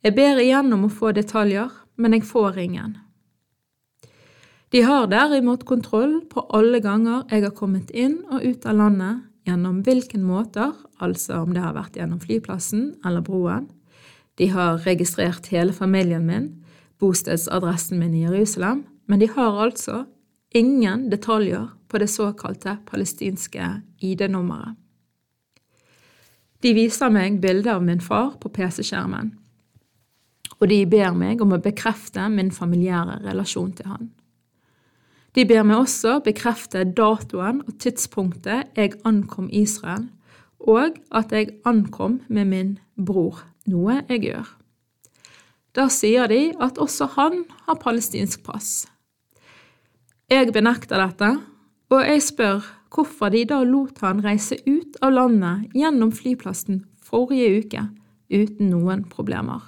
[0.02, 2.98] Jeg ber igjen om å få detaljer, men jeg får ingen.
[4.70, 9.26] De har derimot kontroll på alle ganger jeg har kommet inn og ut av landet
[9.50, 13.66] gjennom hvilken måter, altså om det har vært gjennom flyplassen eller broen.
[14.38, 16.52] De har registrert hele familien min,
[17.02, 20.04] bostedsadressen min i Jerusalem, men de har altså
[20.56, 23.72] ingen detaljer på det såkalte palestinske
[24.06, 24.78] ID-nummeret.
[26.62, 29.32] De viser meg bilder av min far på PC-skjermen,
[30.60, 34.10] og de ber meg om å bekrefte min familiære relasjon til han.
[35.38, 40.10] De ber meg også bekrefte datoen og tidspunktet jeg ankom Israel,
[40.60, 44.50] og at jeg ankom med min bror, noe jeg gjør.
[45.78, 48.88] Da sier de at også han har palestinsk pass.
[50.30, 51.30] Jeg benekter dette,
[51.90, 57.64] og jeg spør hvorfor de da lot han reise ut av landet gjennom flyplassen forrige
[57.64, 57.86] uke
[58.34, 59.62] uten noen problemer.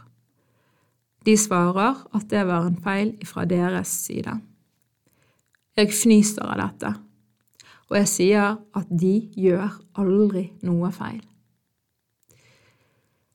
[1.25, 4.39] De svarer at det var en feil fra deres side.
[5.77, 6.93] Jeg fnyser av dette,
[7.91, 9.69] og jeg sier at de gjør
[10.01, 11.21] aldri noe feil.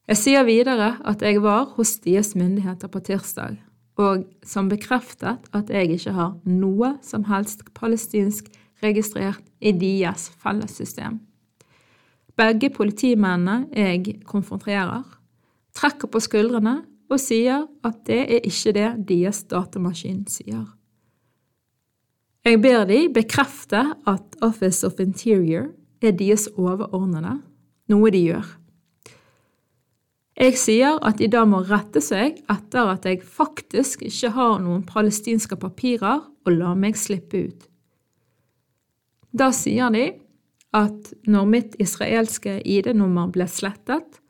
[0.07, 3.57] Jeg sier videre at jeg var hos deres myndigheter på tirsdag,
[3.99, 8.51] og som bekreftet at jeg ikke har noe som helst palestinsk
[8.84, 11.18] registrert i deres fellessystem.
[12.37, 15.07] Begge politimennene jeg konfronterer,
[15.74, 20.67] trekker på skuldrene og sier at det er ikke det deres datamaskin sier.
[22.47, 27.41] Jeg ber de bekrefte at Office of Interior er deres overordnede,
[27.91, 28.47] noe de gjør.
[30.37, 34.85] Jeg sier at de da må rette seg etter at jeg faktisk ikke har noen
[34.87, 37.65] palestinske papirer, og la meg slippe ut.
[39.35, 40.05] Da sier de
[40.77, 44.21] at når mitt israelske ID-nummer ble slettet,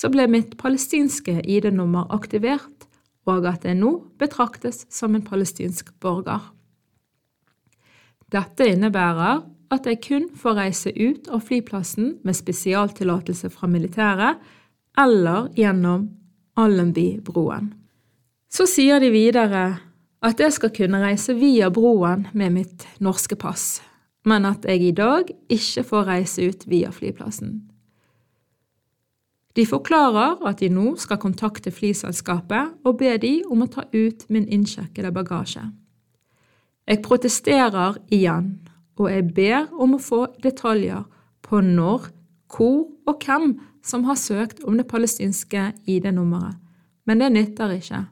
[0.00, 2.86] så ble mitt palestinske ID-nummer aktivert,
[3.28, 6.40] og at jeg nå betraktes som en palestinsk borger.
[8.32, 14.40] Dette innebærer at jeg kun får reise ut av flyplassen med spesialtillatelse fra militæret
[14.98, 16.08] eller gjennom
[16.58, 17.70] Allenby-broen.
[18.50, 19.64] Så sier de videre
[20.26, 23.82] at jeg skal kunne reise via broen med mitt norske pass,
[24.26, 27.69] men at jeg i dag ikke får reise ut via flyplassen.
[29.56, 34.26] De forklarer at de nå skal kontakte flyselskapet og be de om å ta ut
[34.30, 35.64] min innsjekkede bagasje.
[36.86, 38.54] Jeg protesterer igjen,
[38.98, 41.04] og jeg ber om å få detaljer
[41.46, 42.08] på når,
[42.50, 43.52] hvor og hvem
[43.86, 46.58] som har søkt om det palestinske ID-nummeret,
[47.06, 48.04] men det nytter ikke.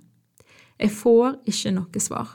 [0.78, 2.30] Jeg får ikke noe svar.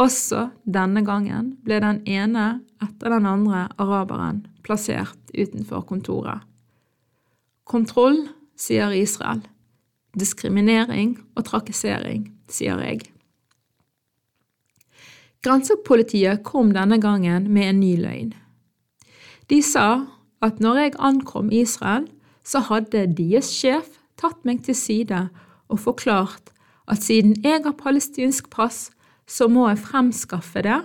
[0.00, 6.40] Også denne gangen ble den ene etter den andre araberen plassert utenfor kontoret.
[7.70, 8.24] Kontroll,
[8.58, 9.44] sier Israel.
[10.18, 13.04] Diskriminering og trakassering, sier jeg.
[15.40, 18.32] Grensepolitiet kom denne gangen med en ny løgn.
[19.48, 20.02] De sa
[20.42, 22.08] at når jeg ankom Israel,
[22.44, 25.28] så hadde deres sjef tatt meg til side
[25.70, 26.50] og forklart
[26.90, 28.88] at siden jeg har palestinsk pass,
[29.30, 30.80] så må jeg fremskaffe det,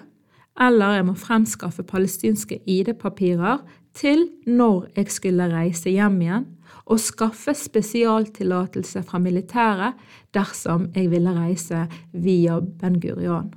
[0.62, 3.64] eller jeg må fremskaffe palestinske ID-papirer
[3.98, 6.46] til når jeg skulle reise hjem igjen,
[6.86, 10.00] og skaffe spesialtillatelse fra militæret
[10.36, 13.54] dersom jeg ville reise via Ben Gurion.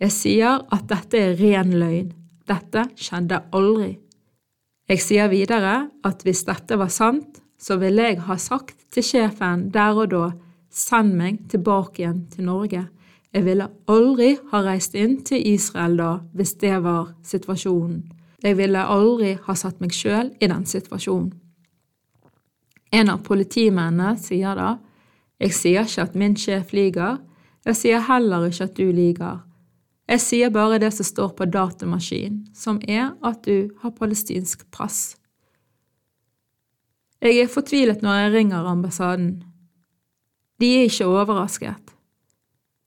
[0.00, 2.10] Jeg sier at dette er ren løgn.
[2.44, 3.94] Dette skjedde aldri.
[4.90, 9.70] Jeg sier videre at hvis dette var sant, så ville jeg ha sagt til sjefen
[9.72, 10.24] der og da
[10.74, 12.82] send meg tilbake igjen til Norge.
[13.34, 18.02] Jeg ville aldri ha reist inn til Israel da, hvis det var situasjonen.
[18.44, 21.32] Jeg ville aldri ha satt meg sjøl i den situasjonen.
[22.94, 24.76] En av politimennene sier da,
[25.42, 27.18] jeg sier ikke at min sjef lyver,
[27.66, 29.40] jeg sier heller ikke at du lyver.
[30.06, 35.16] Jeg sier bare det som står på datamaskinen, som er at du har palestinsk pass.
[37.24, 39.32] Jeg er fortvilet når jeg ringer ambassaden.
[40.60, 41.94] De er ikke overrasket.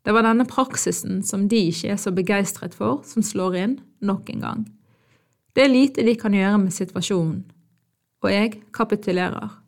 [0.06, 4.30] Det var denne praksisen som de ikke er så begeistret for, som slår inn nok
[4.32, 4.66] en gang.
[5.58, 7.42] Det er lite de kan gjøre med situasjonen,
[8.24, 9.67] og jeg kapitulerer.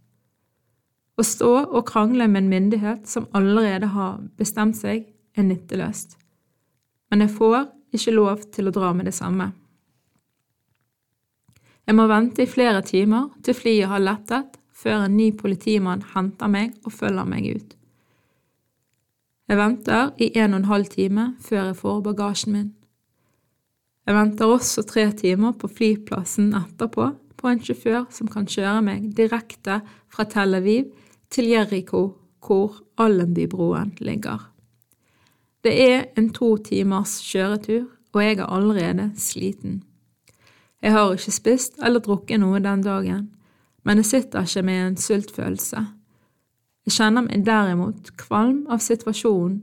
[1.20, 5.03] Å stå og krangle med en myndighet som allerede har bestemt seg,
[5.36, 6.15] er nytteløst.
[7.11, 7.65] Men jeg får
[7.95, 9.49] ikke lov til å dra med det samme.
[11.89, 16.47] Jeg må vente i flere timer til flyet har lettet, før en ny politimann henter
[16.47, 17.74] meg og følger meg ut.
[19.49, 22.70] Jeg venter i en og en halv time før jeg får bagasjen min.
[24.07, 27.09] Jeg venter også tre timer på flyplassen etterpå
[27.39, 29.82] på en sjåfør som kan kjøre meg direkte
[30.13, 30.88] fra Tel Aviv
[31.32, 34.49] til Jeriko, hvor Allenbybroen ligger.
[35.63, 39.84] Det er en to timers kjøretur, og jeg er allerede sliten.
[40.82, 43.30] Jeg har ikke spist eller drukket noe den dagen,
[43.84, 45.82] men jeg sitter ikke med en sultfølelse.
[46.88, 49.59] Jeg kjenner meg derimot kvalm av situasjonen,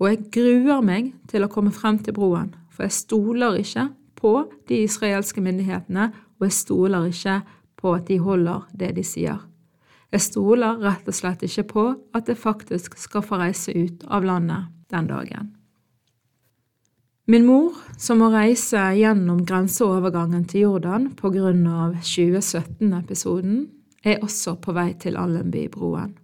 [0.00, 3.86] og jeg gruer meg til å komme frem til broen, for jeg stoler ikke
[4.20, 4.34] på
[4.68, 7.40] de israelske myndighetene, og jeg stoler ikke
[7.80, 9.38] på at de holder det de sier.
[10.10, 11.86] Jeg stoler rett og slett ikke på
[12.16, 15.52] at jeg faktisk skal få reise ut av landet den dagen.
[17.30, 23.68] Min mor, som må reise gjennom grenseovergangen til Jordan av 2017-episoden,
[24.02, 26.16] er også på vei til Allenby-broen.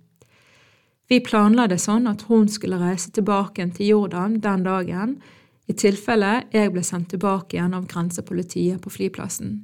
[1.06, 5.20] Vi planla det sånn at hun skulle reise tilbake til Jordan den dagen,
[5.66, 9.60] i tilfelle jeg ble sendt tilbake av grensepolitiet på flyplassen.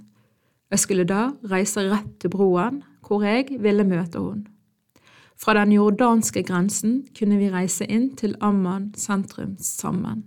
[0.71, 4.49] Jeg skulle da reise rett til broen, hvor jeg ville møte henne.
[5.37, 10.23] Fra den jordanske grensen kunne vi reise inn til Amman sentrum sammen.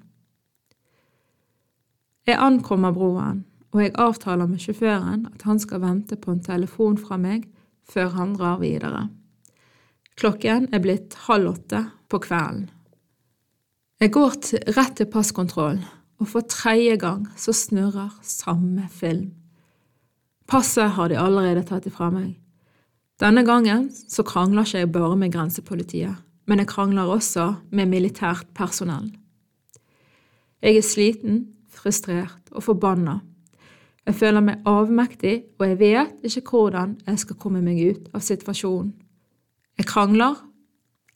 [2.27, 6.99] Jeg ankommer broen, og jeg avtaler med sjåføren at han skal vente på en telefon
[6.99, 7.47] fra meg
[7.88, 9.07] før han drar videre.
[10.19, 12.69] Klokken er blitt halv åtte på kvelden.
[14.01, 15.83] Jeg går til, rett til passkontrollen,
[16.19, 19.31] og for tredje gang så snurrer samme film.
[20.47, 22.36] Passet har de allerede tatt ifra meg.
[23.20, 28.49] Denne gangen så krangler ikke jeg bare med grensepolitiet, men jeg krangler også med militært
[28.55, 29.07] personell.
[30.61, 33.20] Jeg er sliten frustrert og forbanna.
[34.05, 38.22] Jeg føler meg avmektig, og jeg vet ikke hvordan jeg skal komme meg ut av
[38.26, 38.91] situasjonen.
[39.80, 40.36] Jeg krangler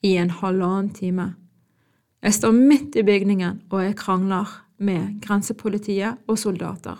[0.03, 1.33] i en halvannen time.
[2.23, 4.47] Jeg står midt i bygningen, og jeg krangler
[4.79, 6.97] med grensepolitiet og soldater.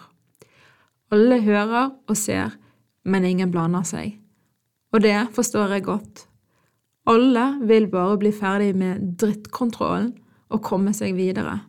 [1.11, 2.55] Alle hører og ser,
[3.03, 4.19] men ingen blander seg.
[4.93, 6.25] Og det forstår jeg godt.
[7.09, 10.13] Alle vil bare bli ferdig med drittkontrollen
[10.49, 11.59] og komme seg videre.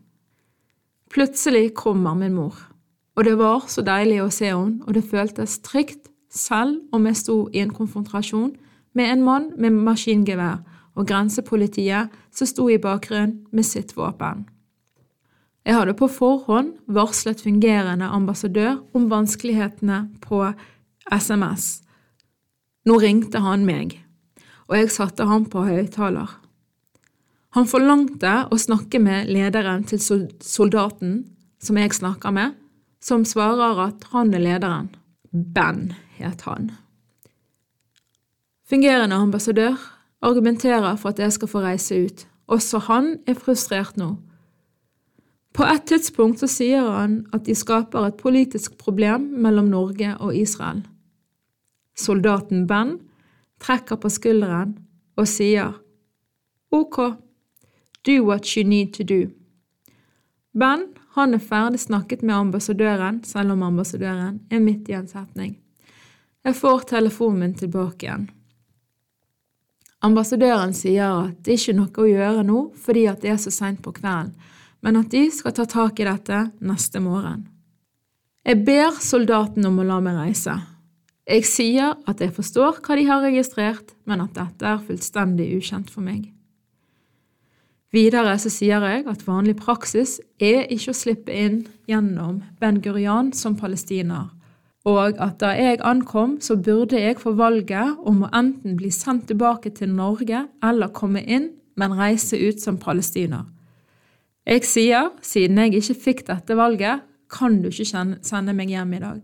[1.11, 2.55] Plutselig kommer min mor,
[3.17, 7.19] og det var så deilig å se henne, og det føltes trygt, selv om jeg
[7.19, 8.53] sto i en konfrontasjon
[8.95, 10.61] med en mann med maskingevær
[10.95, 14.47] og grensepolitiet som sto i bakgrunnen med sitt våpen.
[15.67, 20.45] Jeg hadde på forhånd varslet fungerende ambassadør om vanskelighetene på
[21.11, 21.83] SMS.
[22.89, 23.99] Nå ringte han meg,
[24.69, 26.31] og jeg satte ham på høyttaler.
[27.59, 31.25] Han forlangte å snakke med lederen til soldaten
[31.61, 32.55] som jeg snakker med,
[33.03, 34.93] som svarer at han er lederen.
[35.31, 36.71] Ben het han.
[38.71, 39.77] Fungerende ambassadør
[40.23, 42.27] argumenterer for at jeg skal få reise ut.
[42.51, 44.15] Også han er frustrert nå.
[45.55, 50.37] På et tidspunkt så sier han at de skaper et politisk problem mellom Norge og
[50.37, 50.85] Israel.
[52.01, 52.97] Soldaten Ben
[53.61, 54.79] trekker på skulderen
[55.21, 55.77] og sier
[56.73, 57.03] ok.
[58.07, 59.29] Do what you need to do.
[60.57, 65.57] Ben han er ferdig snakket med ambassadøren, selv om ambassadøren er midt i en setning.
[66.45, 68.29] Jeg får telefonen min tilbake igjen.
[70.01, 73.53] Ambassadøren sier at det ikke er noe å gjøre nå fordi at det er så
[73.53, 74.33] seint på kvelden,
[74.81, 77.43] men at de skal ta tak i dette neste morgen.
[78.47, 80.55] Jeg ber soldaten om å la meg reise.
[81.31, 85.91] Jeg sier at jeg forstår hva de har registrert, men at dette er fullstendig ukjent
[85.93, 86.25] for meg.
[87.95, 93.31] Videre så sier jeg at vanlig praksis er ikke å slippe inn gjennom Ben Gurian
[93.35, 94.29] som palestiner,
[94.91, 99.29] og at da jeg ankom, så burde jeg få valget om å enten bli sendt
[99.31, 103.47] tilbake til Norge eller komme inn, men reise ut som palestiner.
[104.47, 109.03] Jeg sier, siden jeg ikke fikk dette valget, kan du ikke sende meg hjem i
[109.03, 109.21] dag.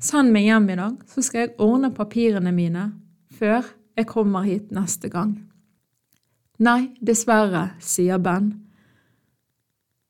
[0.00, 2.86] Send meg hjem i dag, så skal jeg ordne papirene mine
[3.36, 3.66] før
[3.98, 5.34] jeg kommer hit neste gang.
[6.60, 8.54] Nei, dessverre, sier Ben.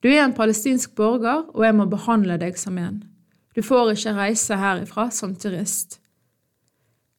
[0.00, 3.00] Du er en palestinsk borger, og jeg må behandle deg som en.
[3.54, 5.98] Du får ikke reise herifra som turist.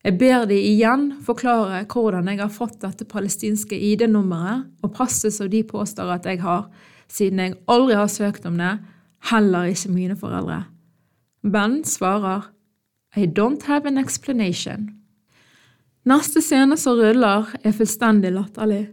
[0.02, 5.52] Jeg ber de igjen forklare hvordan jeg har fått dette palestinske ID-nummeret og passet som
[5.52, 6.72] de påstår at jeg har,
[7.12, 8.78] siden jeg aldri har søkt om det,
[9.30, 10.64] heller ikke mine foreldre.
[11.44, 12.48] Ben svarer
[13.16, 14.90] I don't have an explanation.
[16.06, 18.88] Neste scene som ruller, er fullstendig latterlig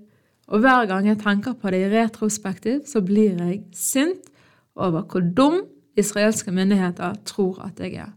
[0.49, 4.31] og hver gang jeg tenker på det i retrospektiv, så blir jeg sint
[4.77, 5.61] over hvor dum
[5.99, 8.13] israelske myndigheter tror at jeg er.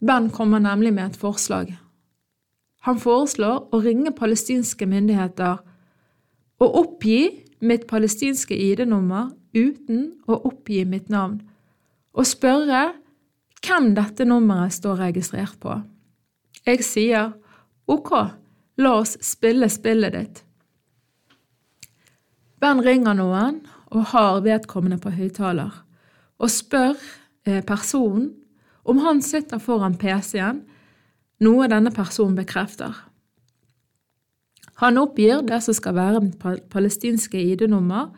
[0.00, 1.76] Ben kommer nemlig med et forslag.
[2.86, 5.58] Han foreslår å ringe palestinske myndigheter
[6.58, 11.40] og oppgi mitt palestinske ID-nummer uten å oppgi mitt navn,
[12.14, 12.92] og spørre
[13.64, 15.78] hvem dette nummeret står registrert på.
[16.66, 17.32] Jeg sier
[17.88, 18.12] ok,
[18.78, 20.42] la oss spille spillet ditt.
[22.58, 23.62] Ben ringer noen
[23.94, 25.72] og har vedkommende på høyttaler,
[26.38, 26.96] og spør
[27.46, 28.32] eh, personen
[28.88, 30.62] om han sitter foran PC-en,
[31.44, 32.96] noe denne personen bekrefter.
[34.82, 38.10] Han oppgir det som skal være mitt palestinske ID-nummer,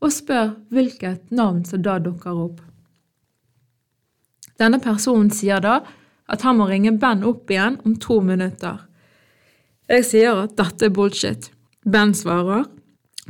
[0.00, 2.60] og spør hvilket navn som da dukker opp.
[4.60, 5.80] Denne personen sier da
[6.26, 8.80] at han må ringe Ben opp igjen om to minutter.
[9.86, 11.50] Jeg sier at dette er bullshit.
[11.86, 12.64] Ben svarer,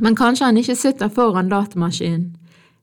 [0.01, 2.31] men kanskje han ikke sitter foran datamaskinen.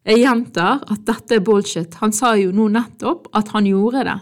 [0.04, 4.18] Jeg gjentar at dette er bullshit, han sa jo nå nettopp at han gjorde det.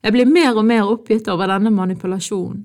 [0.00, 2.64] Jeg blir mer og mer oppgitt over denne manipulasjonen.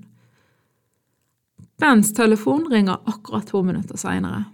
[1.76, 4.46] Bens telefon ringer akkurat to minutter seinere.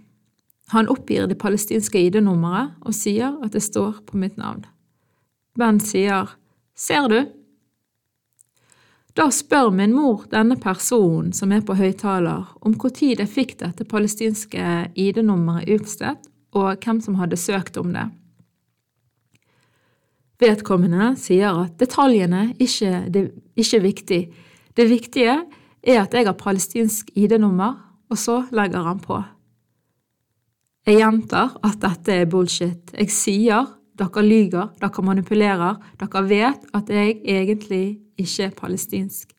[0.74, 4.64] Han oppgir det palestinske ID-nummeret og sier at det står på mitt navn.
[5.58, 6.30] Ben sier,
[6.74, 7.18] Ser du?
[9.12, 13.84] Da spør min mor denne personen som er på høyttaler, om når jeg fikk dette
[13.84, 18.06] palestinske ID-nummeret utstedt, og hvem som hadde søkt om det.
[20.40, 24.22] Vedkommende sier at detaljene ikke, det, ikke er viktig.
[24.74, 25.36] Det viktige
[25.82, 27.76] er at jeg har palestinsk ID-nummer,
[28.08, 29.20] og så legger han på.
[30.88, 32.96] Jeg gjentar at dette er bullshit.
[32.96, 33.68] Jeg sier
[34.02, 39.30] dere lyver, dere manipulerer, dere vet at jeg egentlig ikke er palestinsk.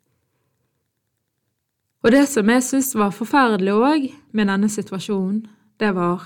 [2.03, 5.45] Og det som jeg syntes var forferdelig òg med denne situasjonen,
[5.79, 6.23] det var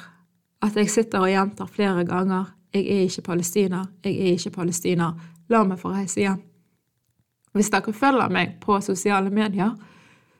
[0.66, 5.14] at jeg sitter og gjentar flere ganger jeg er ikke palestiner, jeg er ikke palestiner,
[5.50, 6.42] la meg få reise hjem.
[7.56, 9.72] Hvis dere følger meg på sosiale medier,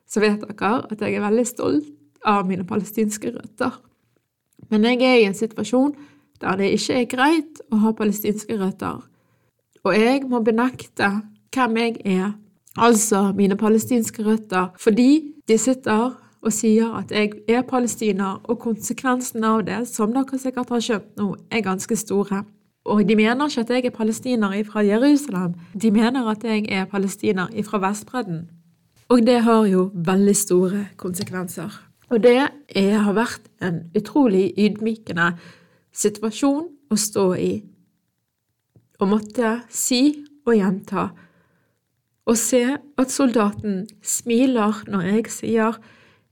[0.08, 1.88] så vet dere at jeg er veldig stolt
[2.28, 3.72] av mine palestinske røtter.
[4.70, 5.96] Men jeg er i en situasjon
[6.42, 9.02] der det ikke er greit å ha palestinske røtter,
[9.88, 11.10] og jeg må benekte
[11.56, 12.32] hvem jeg er,
[12.78, 16.12] altså mine palestinske røtter, fordi de sitter
[16.42, 21.18] og sier at jeg er palestiner, og konsekvensene av det, som dere sikkert har skjønt
[21.20, 22.44] nå, er ganske store.
[22.88, 26.86] Og de mener ikke at jeg er palestiner fra Jerusalem, de mener at jeg er
[26.86, 28.46] palestiner fra Vestbredden.
[29.10, 31.72] Og det har jo veldig store konsekvenser.
[32.10, 35.34] Og det er, har vært en utrolig ydmykende
[35.98, 37.54] situasjon å stå i.
[38.98, 40.02] Å måtte si
[40.48, 41.10] og gjenta.
[42.28, 45.78] Og se at soldaten smiler når jeg sier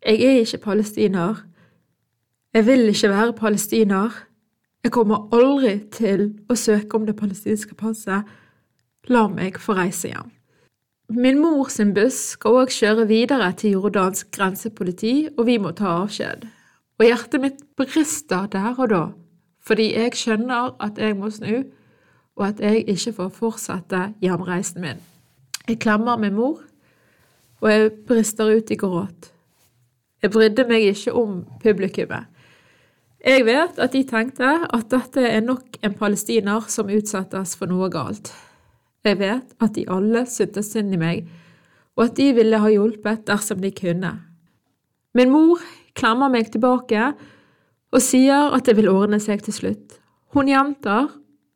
[0.06, 1.40] jeg er ikke palestiner.
[2.54, 4.14] Jeg vil ikke være palestiner.
[4.84, 8.28] Jeg kommer aldri til å søke om det palestinske passet.
[9.10, 10.30] La meg få reise hjem.
[11.10, 16.00] Min mor sin buss skal òg kjøre videre til jordansk grensepoliti, og vi må ta
[16.04, 16.46] avskjed.
[16.98, 19.04] Og hjertet mitt brister der og da,
[19.66, 21.64] fordi jeg skjønner at jeg må snu,
[22.36, 25.02] og at jeg ikke får fortsette hjemreisen min.
[25.68, 26.60] Jeg klemmer min mor,
[27.62, 29.32] og jeg brister ut i gråt.
[30.22, 32.28] Jeg brydde meg ikke om publikummet.
[33.26, 37.90] Jeg vet at de tenkte at dette er nok en palestiner som utsettes for noe
[37.90, 38.30] galt.
[39.06, 41.26] Jeg vet at de alle syntes synd i meg,
[41.96, 44.12] og at de ville ha hjulpet dersom de kunne.
[45.16, 45.62] Min mor
[45.98, 47.14] klemmer meg tilbake
[47.96, 50.00] og sier at det vil ordne seg til slutt.
[50.36, 51.14] Hun gjentar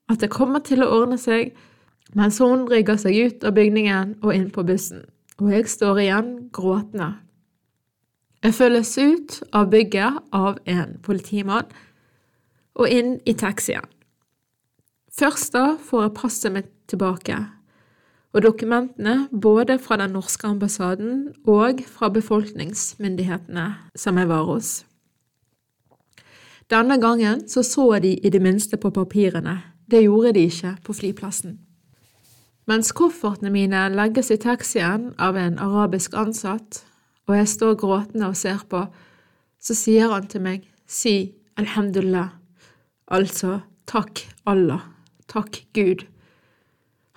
[0.09, 1.51] at det kommer til å ordne seg,
[2.15, 5.03] mens hun rygger seg ut av bygningen og inn på bussen,
[5.37, 7.11] og jeg står igjen gråtende.
[8.39, 11.67] Jeg følges ut av bygget av en politimann
[12.79, 13.83] og inn i taxien.
[15.11, 17.35] Først da får jeg passet mitt tilbake,
[18.31, 24.77] og dokumentene både fra den norske ambassaden og fra befolkningsmyndighetene som jeg var hos.
[26.69, 29.57] Denne gangen så, så de i det minste på papirene,
[29.89, 31.57] det gjorde de ikke på flyplassen.
[32.69, 36.83] Mens koffertene mine legges i taxien av en arabisk ansatt,
[37.25, 38.83] og jeg står gråtende og ser på,
[39.59, 42.29] så sier han til meg, si alhamdulillah,
[43.09, 44.85] altså takk Allah,
[45.25, 46.05] takk Gud.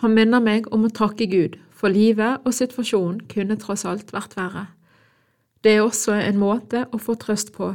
[0.00, 4.38] Han minner meg om å takke Gud, for livet og situasjonen kunne tross alt vært
[4.38, 4.66] verre.
[5.60, 7.74] Det er også en måte å få trøst på.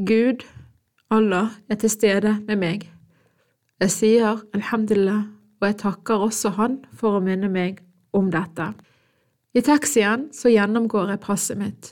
[0.00, 0.46] Gud,
[1.12, 2.84] Allah, er til stede med meg.
[3.80, 5.26] Jeg sier alhamdulillah,
[5.60, 7.82] og jeg takker også Han for å minne meg
[8.16, 8.70] om dette.
[9.52, 11.90] I taxien så gjennomgår jeg passet mitt.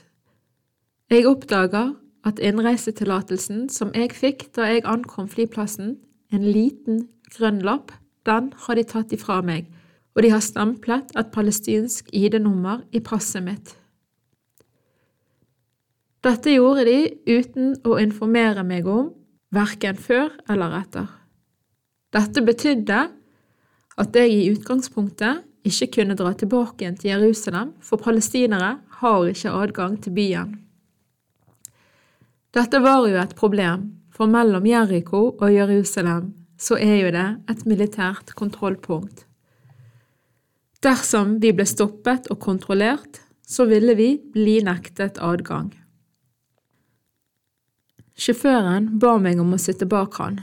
[1.13, 1.91] Jeg oppdager
[2.25, 5.99] at innreisetillatelsen som jeg fikk da jeg ankom flyplassen,
[6.33, 7.05] en liten
[7.35, 7.91] grønn lapp,
[8.25, 9.67] den har de tatt ifra meg,
[10.15, 13.75] og de har stemplet et palestinsk ID-nummer i passet mitt.
[16.21, 19.09] Dette gjorde de uten å informere meg om,
[19.51, 21.07] verken før eller etter.
[22.13, 22.99] Dette betydde
[24.01, 29.55] at jeg i utgangspunktet ikke kunne dra tilbake igjen til Jerusalem, for palestinere har ikke
[29.63, 30.53] adgang til byen.
[32.53, 37.65] Dette var jo et problem, for mellom Jeriko og Jerusalem så er jo det et
[37.65, 39.25] militært kontrollpunkt.
[40.85, 45.71] Dersom vi ble stoppet og kontrollert, så ville vi bli nektet adgang.
[48.21, 50.35] Sjåføren ba meg om å sitte bak han.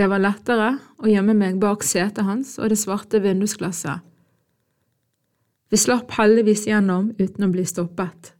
[0.00, 0.70] Det var lettere
[1.02, 4.00] å gjemme meg bak setet hans og det svarte vindusglasset.
[5.68, 8.32] Vi slapp heldigvis gjennom uten å bli stoppet,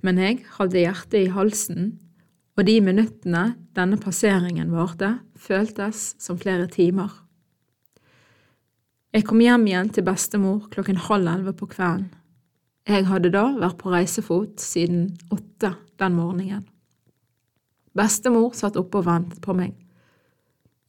[0.00, 1.92] men jeg hadde hjertet i halsen,
[2.56, 3.44] og de minuttene
[3.76, 7.12] denne passeringen varte, føltes som flere timer.
[9.12, 12.08] Jeg kom hjem igjen til bestemor klokken halv elleve på kvelden.
[12.88, 16.70] Jeg hadde da vært på reisefot siden åtte den morgenen.
[17.94, 19.74] Bestemor satt oppe og ventet på meg.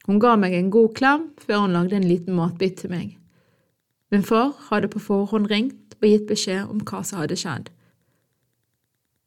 [0.06, 3.16] Hun ga meg en god klem før hun lagde en liten matbit til meg.
[4.14, 7.72] Min far hadde på forhånd ringt og gitt beskjed om hva som hadde skjedd.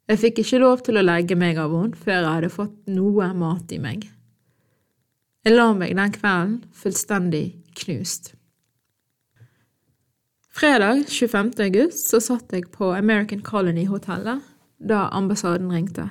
[0.08, 3.28] Jeg fikk ikke lov til å legge meg av henne før jeg hadde fått noe
[3.36, 4.06] mat i meg.
[5.44, 7.46] Jeg la meg den kvelden fullstendig
[7.82, 8.32] knust.
[10.58, 11.52] Fredag 25.
[11.68, 14.42] august så satt jeg på American Colony-hotellet
[14.78, 16.08] da ambassaden ringte.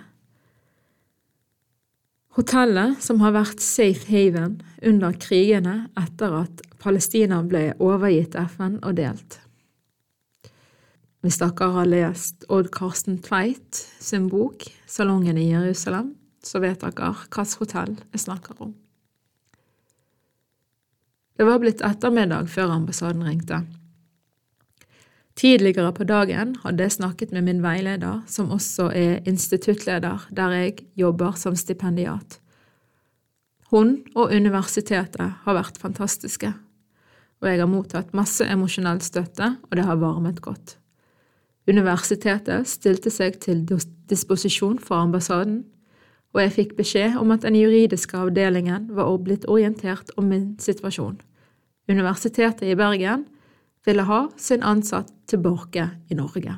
[2.37, 8.99] Hotellet, som har vært safe haven under krigene etter at Palestina ble overgitt FN og
[8.99, 9.39] delt.
[11.25, 16.13] Hvis dere har lest Odd Karsten Tveit sin bok Salongen i Jerusalem,
[16.45, 18.75] så vet dere hvilket hotell jeg snakker om.
[21.37, 23.63] Det var blitt ettermiddag før ambassaden ringte.
[25.37, 30.79] Tidligere på dagen hadde jeg snakket med min veileder, som også er instituttleder der jeg
[30.97, 32.39] jobber som stipendiat.
[33.69, 36.53] Hun og universitetet har vært fantastiske,
[37.37, 40.77] og jeg har mottatt masse emosjonell støtte, og det har varmet godt.
[41.67, 43.65] Universitetet stilte seg til
[44.09, 45.65] disposisjon for ambassaden,
[46.33, 51.19] og jeg fikk beskjed om at den juridiske avdelingen var blitt orientert om min situasjon.
[51.91, 53.27] Universitetet i Bergen
[53.87, 56.57] ville ha sin ansatt tilbake i Norge.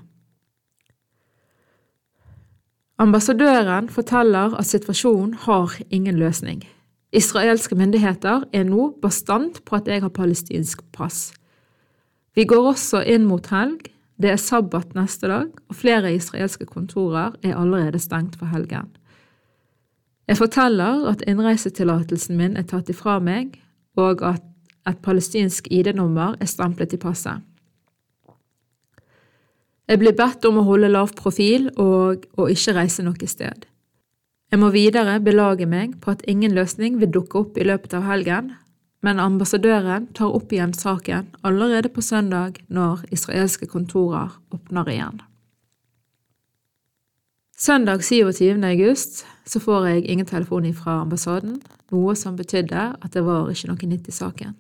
[3.00, 6.66] Ambassadøren forteller at situasjonen har ingen løsning.
[7.16, 11.30] Israelske myndigheter er nå bastant på at jeg har palestinsk pass.
[12.36, 13.88] Vi går også inn mot helg,
[14.20, 18.92] det er sabbat neste dag, og flere israelske kontorer er allerede stengt for helgen.
[20.28, 23.56] Jeg forteller at innreisetillatelsen min er tatt ifra meg,
[23.98, 24.44] og at
[24.90, 27.46] et palestinsk ID-nummer er stemplet i passet.
[29.90, 33.66] Jeg blir bedt om å holde lav profil og å ikke reise noe sted.
[34.50, 38.06] Jeg må videre belage meg på at ingen løsning vil dukke opp i løpet av
[38.06, 38.52] helgen,
[39.06, 45.22] men ambassadøren tar opp igjen saken allerede på søndag når israelske kontorer åpner igjen.
[47.60, 48.56] Søndag 27.
[48.64, 51.58] august så får jeg ingen telefon fra ambassaden,
[51.92, 54.54] noe som betydde at det var ikke noe nytt i saken.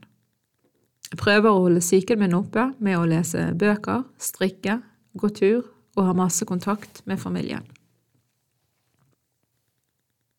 [1.10, 4.80] Jeg prøver å holde psyken min oppe med å lese bøker, strikke,
[5.18, 5.64] gå tur
[5.98, 7.66] og ha masse kontakt med familien.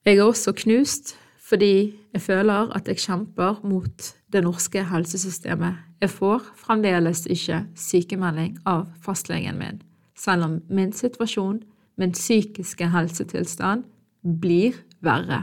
[0.07, 1.17] Jeg er også knust
[1.51, 5.81] fordi jeg føler at jeg kjemper mot det norske helsesystemet.
[6.01, 9.81] Jeg får fremdeles ikke sykemelding av fastlegen min,
[10.15, 11.59] selv om min situasjon,
[11.99, 13.83] min psykiske helsetilstand,
[14.23, 15.43] blir verre.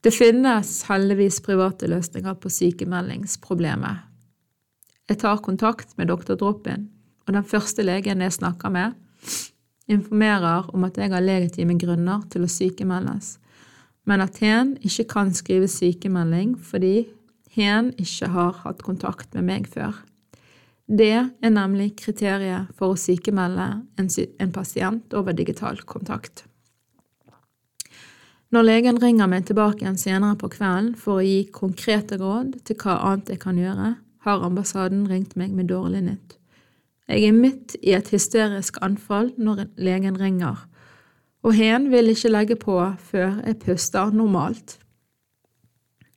[0.00, 4.06] Det finnes heldigvis private løsninger på sykemeldingsproblemet.
[5.10, 6.86] Jeg tar kontakt med doktor Drop-in,
[7.26, 8.94] og den første legen jeg snakker med,
[9.90, 13.34] informerer om at jeg har legitime grunner til å sykemeldes,
[14.08, 17.10] men at hen ikke kan skrive sykemelding fordi
[17.52, 19.92] hen ikke har hatt kontakt med meg før.
[20.88, 23.66] Det er nemlig kriteriet for å sykemelde
[24.00, 24.08] en,
[24.40, 26.46] en pasient over digital kontakt.
[28.50, 32.78] Når legen ringer meg tilbake igjen senere på kvelden for å gi konkrete råd til
[32.82, 33.92] hva annet jeg kan gjøre,
[34.26, 36.34] har ambassaden ringt meg med dårlig nytt.
[37.10, 40.58] Jeg er midt i et hysterisk anfall når legen ringer,
[41.46, 42.74] og hen vil ikke legge på
[43.10, 44.76] før jeg puster normalt.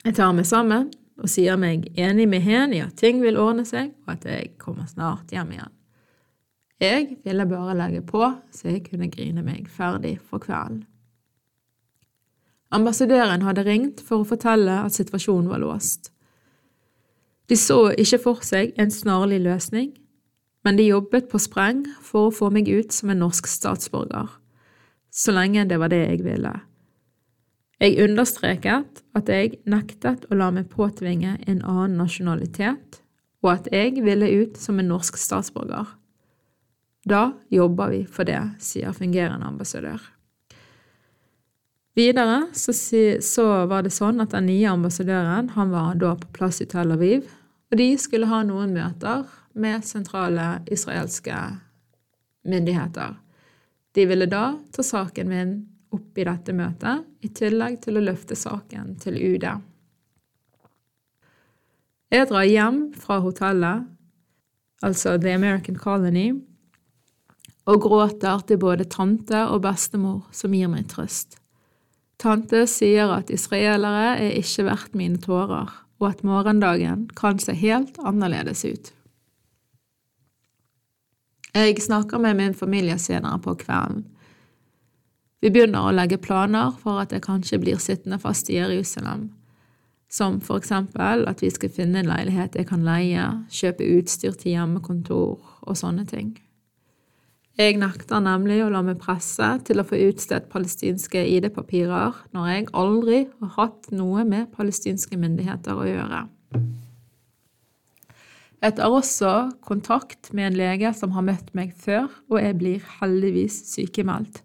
[0.04, 0.90] Jeg tar meg sammen
[1.22, 4.56] og sier meg enig med hen i at ting vil ordne seg, og at jeg
[4.62, 5.76] kommer snart hjem igjen.
[6.82, 10.82] Jeg ville bare legge på så jeg kunne grine meg ferdig for kvelden.
[12.74, 16.10] Ambassadøren hadde ringt for å fortelle at situasjonen var låst.
[17.52, 19.92] De så ikke for seg en snarlig løsning,
[20.64, 24.30] men de jobbet på spreng for å få meg ut som en norsk statsborger,
[25.14, 26.54] så lenge det var det jeg ville.
[27.84, 33.02] Jeg understreket at jeg nektet å la meg påtvinge en annen nasjonalitet,
[33.44, 35.92] og at jeg ville ut som en norsk statsborger.
[37.04, 40.00] Da jobber vi for det, sier fungerende ambassadør.
[41.94, 42.74] Videre så,
[43.22, 46.96] så, var det sånn at den nye ambassadøren han var da på plass i Tel
[46.96, 47.28] Aviv,
[47.70, 51.36] og de skulle ha noen møter med sentrale israelske
[52.50, 53.14] myndigheter.
[53.94, 55.54] De ville da ta saken min
[55.94, 59.46] opp i dette møtet, i tillegg til å løfte saken til UD.
[62.14, 63.86] Jeg drar hjem fra hotellet,
[64.82, 66.32] altså The American Colony,
[67.70, 71.38] og gråter til både tante og bestemor, som gir meg trøst.
[72.24, 77.98] Tante sier at israelere er ikke verdt mine tårer, og at morgendagen kan se helt
[78.00, 78.92] annerledes ut.
[81.54, 84.06] Jeg snakker med min familie senere på kvelden.
[85.44, 89.28] Vi begynner å legge planer for at jeg kanskje blir sittende fast i Jerusalem,
[90.08, 94.56] som for eksempel at vi skal finne en leilighet jeg kan leie, kjøpe utstyr til
[94.56, 95.36] hjemmekontor
[95.68, 96.38] og sånne ting.
[97.54, 102.70] Jeg nekter nemlig å la meg presse til å få utstedt palestinske ID-papirer når jeg
[102.82, 106.24] aldri har hatt noe med palestinske myndigheter å gjøre.
[108.64, 112.90] Jeg tar også kontakt med en lege som har møtt meg før, og jeg blir
[113.02, 114.42] heldigvis sykemeldt.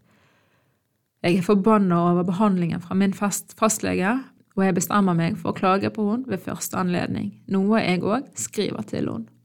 [1.24, 4.18] Jeg er forbanna over behandlingen fra min fastlege,
[4.58, 8.28] og jeg bestemmer meg for å klage på henne ved første anledning, noe jeg òg
[8.36, 9.37] skriver til henne.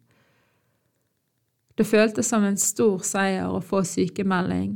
[1.77, 4.75] Det føltes som en stor seier å få sykemelding,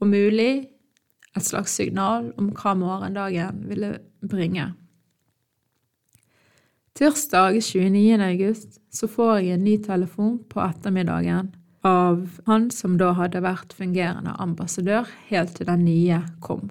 [0.00, 0.52] og mulig
[1.32, 4.72] et slags signal om hva morgendagen ville bringe.
[6.98, 8.20] Tirsdag 29.
[8.20, 11.54] august så får jeg en ny telefon på ettermiddagen
[11.88, 16.68] av han som da hadde vært fungerende ambassadør helt til den nye kom.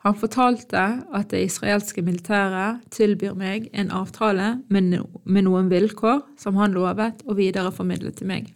[0.00, 0.80] Han fortalte
[1.12, 6.72] at det israelske militæret tilbyr meg en avtale med, no med noen vilkår som han
[6.72, 8.48] lovet å videreformidle til meg.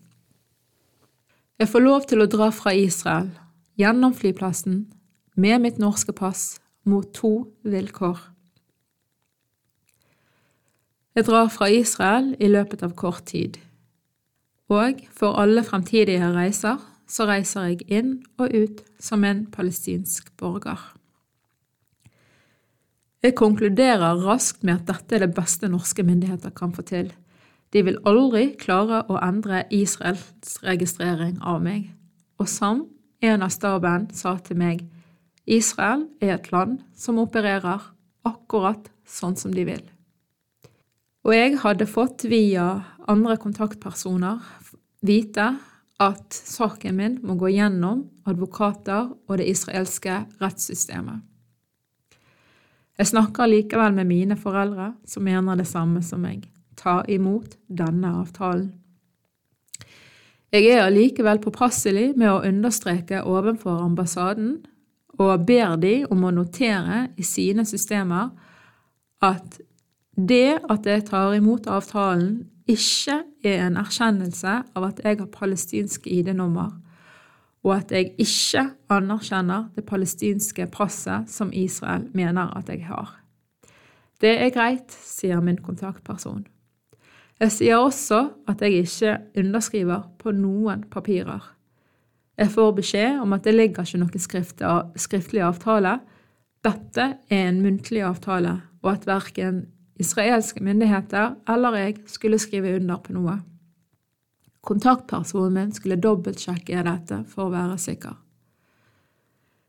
[1.61, 3.29] Jeg får lov til å dra fra Israel,
[3.77, 4.87] gjennom flyplassen,
[5.37, 8.19] med mitt norske pass, mot to vilkår.
[11.15, 13.61] Jeg drar fra Israel i løpet av kort tid,
[14.73, 20.94] og for alle fremtidige reiser så reiser jeg inn og ut som en palestinsk borger.
[23.25, 27.07] Jeg konkluderer raskt med at dette er det beste norske myndigheter kan få til.
[27.73, 31.89] De vil aldri klare å endre Israels registrering av meg.
[32.37, 32.85] Og Sam,
[33.25, 34.85] en av staben sa til meg,
[35.49, 37.89] Israel er et land som opererer
[38.29, 39.85] akkurat sånn som de vil.
[41.25, 44.45] Og jeg hadde fått via andre kontaktpersoner
[45.01, 45.55] vite
[45.97, 51.25] at saken min må gå gjennom advokater og det israelske rettssystemet.
[52.99, 56.47] Jeg snakker likevel med mine foreldre, som mener det samme som meg.
[56.79, 58.73] Ta imot denne avtalen.
[60.55, 64.61] Jeg er allikevel påpasselig med å understreke overfor ambassaden
[65.19, 68.31] og ber de om å notere i sine systemer
[69.23, 69.59] at
[70.15, 76.07] det at jeg tar imot avtalen, ikke er en erkjennelse av at jeg har palestinsk
[76.07, 76.71] ID-nummer,
[77.65, 83.17] og at jeg ikke anerkjenner det palestinske passet som Israel mener at jeg har.
[84.21, 86.45] Det er greit, sier min kontaktperson.
[87.41, 91.43] Jeg sier også at jeg ikke underskriver på noen papirer.
[92.39, 95.99] Jeg får beskjed om at det ligger ikke noen skriftlig avtale.
[96.65, 99.67] Dette er en muntlig avtale, og at verken
[100.01, 103.39] israelske myndigheter eller jeg skulle skrive under på noe.
[104.65, 108.15] Kontaktpersonen min skulle dobbeltsjekke dette for å være sikker.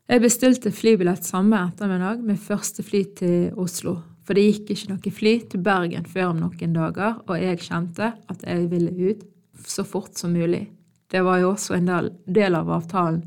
[0.06, 5.12] Jeg bestilte flybillett samme ettermiddag med første fly til Oslo, for det gikk ikke noe
[5.18, 9.26] fly til Bergen før om noen dager, og jeg kjente at jeg ville ut
[9.66, 10.68] så fort som mulig.
[11.10, 11.90] Det var jo også en
[12.26, 13.20] del, av avtalen.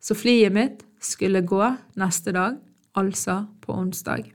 [0.00, 1.62] Så flyet mitt skulle gå
[1.98, 2.56] neste dag,
[2.94, 4.30] altså på onsdag.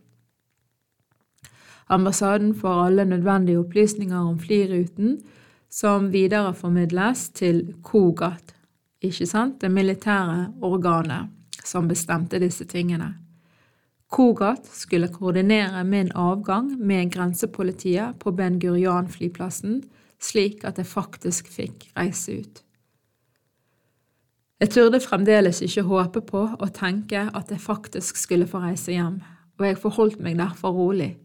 [1.91, 5.21] Ambassaden får alle nødvendige opplysninger om flyruten,
[5.71, 8.53] som videreformidles til KOGAT,
[9.07, 11.31] ikke sant, det militære organet
[11.65, 13.13] som bestemte disse tingene.
[14.11, 19.79] KOGAT skulle koordinere min avgang med grensepolitiet på Ben Gurian-flyplassen,
[20.19, 22.61] slik at jeg faktisk fikk reise ut.
[24.61, 29.21] Jeg turde fremdeles ikke håpe på og tenke at jeg faktisk skulle få reise hjem,
[29.57, 31.15] og jeg forholdt meg derfor rolig.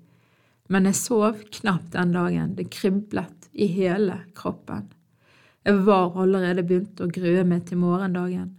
[0.71, 4.87] Men jeg sov knapt den dagen, det kriblet i hele kroppen.
[5.67, 8.53] Jeg var allerede begynt å grue meg til morgendagen,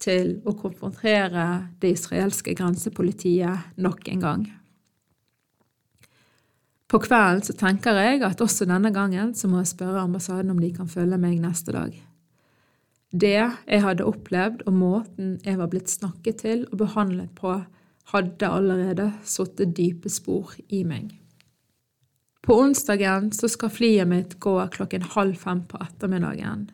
[0.00, 1.46] til å konfrontere
[1.80, 4.44] det israelske grensepolitiet nok en gang.
[6.90, 10.58] På kvelden så tenker jeg at også denne gangen så må jeg spørre ambassaden om
[10.58, 11.94] de kan følge meg neste dag.
[13.10, 17.56] Det jeg hadde opplevd og måten jeg var blitt snakket til og behandlet på,
[18.10, 21.14] hadde allerede satt dype spor i meg.
[22.42, 26.70] På onsdagen så skal flyet mitt gå klokken halv fem på ettermiddagen.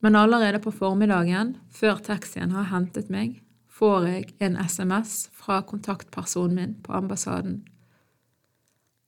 [0.00, 6.56] Men allerede på formiddagen, før taxien har hentet meg, får jeg en SMS fra kontaktpersonen
[6.56, 7.60] min på ambassaden.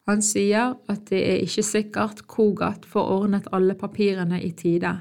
[0.08, 4.96] Han sier at det er ikke sikkert Kogat får ordnet alle papirene i tide,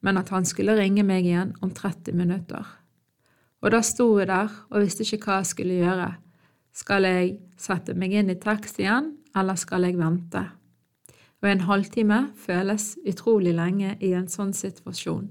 [0.00, 2.64] men at han skulle ringe meg igjen om 30 minutter.
[3.62, 6.08] Og da sto jeg der og visste ikke hva jeg skulle gjøre.
[6.72, 10.42] Skal jeg sette meg inn i taxien, eller skal jeg vente?
[11.42, 15.30] Og en halvtime føles utrolig lenge i en sånn situasjon.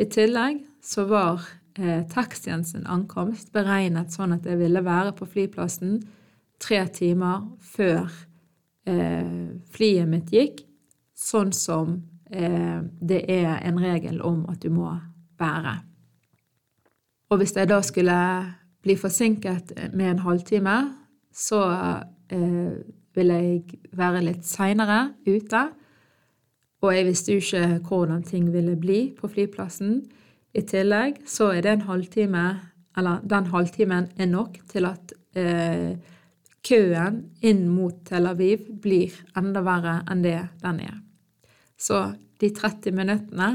[0.00, 1.44] I tillegg så var
[1.78, 5.98] eh, taxien sin ankomst beregnet sånn at jeg ville være på flyplassen
[6.62, 8.08] tre timer før
[8.88, 10.64] eh, flyet mitt gikk,
[11.14, 11.98] sånn som
[12.32, 14.90] eh, det er en regel om at du må
[15.38, 15.76] være.
[17.30, 18.16] Og hvis jeg da skulle
[18.84, 20.76] bli forsinket med en halvtime,
[21.34, 21.62] så
[22.32, 22.76] eh,
[23.14, 25.62] ville jeg være litt seinere ute.
[26.84, 30.02] Og jeg visste jo ikke hvordan ting ville bli på flyplassen.
[30.54, 32.44] I tillegg så er det en halvtime,
[32.98, 35.96] eller den halvtimen er nok til at eh,
[36.64, 40.98] køen inn mot Tel Aviv blir enda verre enn det den er.
[41.76, 42.06] Så
[42.40, 43.50] de 30 minuttene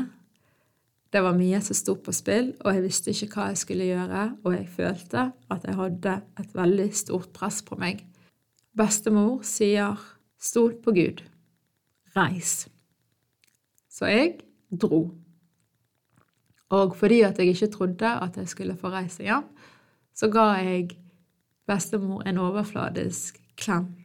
[1.09, 4.25] det var mye som sto på spill, og jeg visste ikke hva jeg skulle gjøre,
[4.45, 8.03] og jeg følte at jeg hadde et veldig stort press på meg.
[8.79, 9.99] Bestemor sier
[10.39, 11.23] 'stol på Gud',
[12.15, 12.69] reis.
[13.89, 14.39] Så jeg
[14.71, 15.11] dro.
[16.69, 19.43] Og fordi at jeg ikke trodde at jeg skulle få reise hjem,
[20.13, 20.89] så ga jeg
[21.67, 23.95] bestemor en overfladisk klem.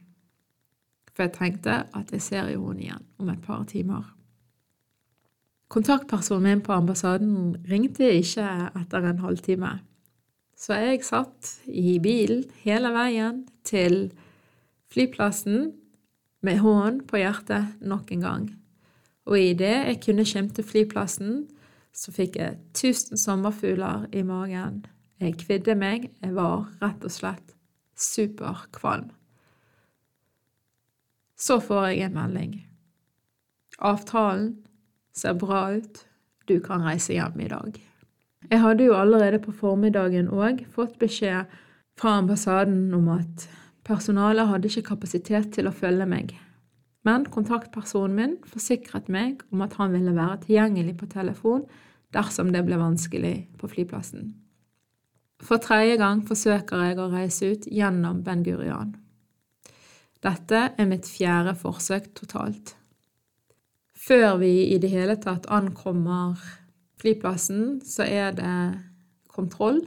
[1.14, 4.10] For jeg tenkte at jeg ser jo henne igjen om et par timer.
[5.68, 8.46] Kontaktpersonen min på ambassaden ringte ikke
[8.80, 9.78] etter en halvtime.
[10.56, 14.12] Så jeg satt i bilen hele veien til
[14.94, 15.72] flyplassen
[16.44, 18.46] med hånden på hjertet nok en gang.
[19.26, 21.46] Og idet jeg kunne skimte flyplassen,
[21.94, 24.84] så fikk jeg tusen sommerfugler i magen.
[25.22, 27.54] Jeg kvidde meg, jeg var rett og slett
[27.96, 29.08] superkvalm.
[31.38, 32.54] Så får jeg en melding.
[33.78, 34.56] Avtalen
[35.14, 36.04] ser bra ut,
[36.48, 37.78] du kan reise hjem i dag.
[38.50, 41.48] Jeg hadde jo allerede på formiddagen òg fått beskjed
[41.98, 43.46] fra ambassaden om at
[43.84, 46.34] personalet hadde ikke kapasitet til å følge meg,
[47.04, 51.66] men kontaktpersonen min forsikret meg om at han ville være tilgjengelig på telefon
[52.16, 54.32] dersom det ble vanskelig på flyplassen.
[55.44, 58.94] For tredje gang forsøker jeg å reise ut gjennom Ben Gurian.
[60.24, 62.72] Dette er mitt fjerde forsøk totalt.
[63.92, 66.40] Før vi i det hele tatt ankommer
[67.00, 68.56] flyplassen, så er det
[69.28, 69.82] kontroll.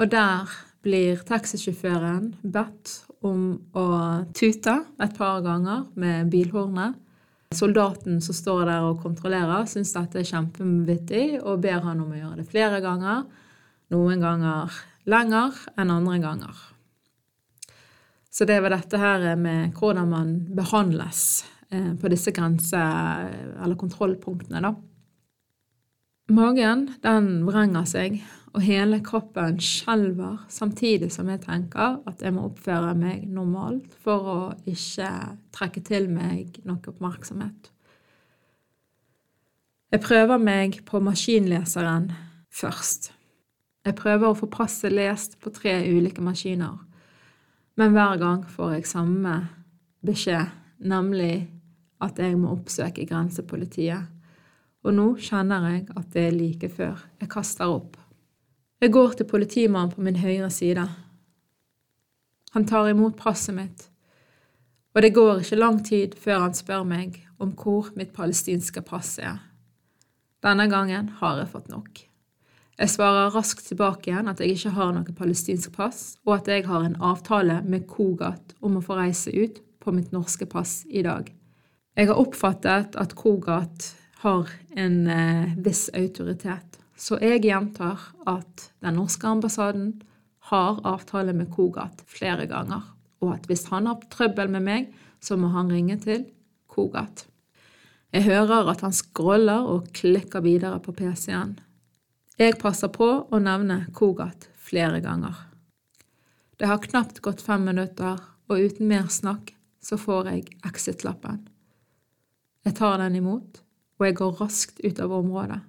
[0.00, 0.48] Og der
[0.84, 2.94] blir taxisjåføren bedt
[3.26, 3.86] om å
[4.36, 6.96] tute et par ganger med bilhornet.
[7.54, 12.20] Soldaten som står der og kontrollerer, syns dette er kjempevittig og ber han om å
[12.20, 13.24] gjøre det flere ganger.
[13.90, 16.66] Noen ganger lenger enn andre ganger.
[18.30, 22.78] Så det var dette her med hvordan man behandles Eh, på disse grense-
[23.62, 24.74] eller kontrollpunktene, da.
[26.34, 28.16] Magen, den vrenger seg,
[28.50, 34.30] og hele kroppen skjelver, samtidig som jeg tenker at jeg må oppføre meg normalt for
[34.32, 35.10] å ikke
[35.54, 37.70] trekke til meg noe oppmerksomhet.
[39.90, 42.10] Jeg prøver meg på maskinleseren
[42.54, 43.10] først.
[43.86, 46.76] Jeg prøver å få passet lest på tre ulike maskiner,
[47.78, 49.36] men hver gang får jeg samme
[50.06, 50.50] beskjed,
[50.90, 51.46] nemlig
[52.02, 54.10] at jeg må oppsøke grensepolitiet,
[54.80, 57.99] og nå kjenner jeg at det er like før jeg kaster opp.
[58.80, 60.86] Jeg går til politimannen på min høyre side.
[62.54, 63.82] Han tar imot passet mitt,
[64.94, 69.18] og det går ikke lang tid før han spør meg om hvor mitt palestinske pass
[69.20, 69.36] er.
[70.40, 72.00] Denne gangen har jeg fått nok.
[72.80, 76.64] Jeg svarer raskt tilbake igjen at jeg ikke har noe palestinsk pass, og at jeg
[76.64, 81.04] har en avtale med Kogat om å få reise ut på mitt norske pass i
[81.04, 81.28] dag.
[82.00, 83.92] Jeg har oppfattet at Kogat
[84.24, 89.94] har en eh, viss autoritet, så jeg gjentar at den norske ambassaden
[90.50, 92.82] har avtale med Kogat flere ganger,
[93.24, 94.90] og at hvis han har trøbbel med meg,
[95.20, 96.26] så må han ringe til
[96.68, 97.24] Kogat.
[98.12, 101.54] Jeg hører at han scroller og klikker videre på PC-en.
[102.40, 105.36] Jeg passer på å nevne Kogat flere ganger.
[106.60, 108.18] Det har knapt gått fem minutter,
[108.50, 111.46] og uten mer snakk så får jeg exit-lappen.
[112.66, 113.62] Jeg tar den imot,
[113.96, 115.62] og jeg går raskt ut av området.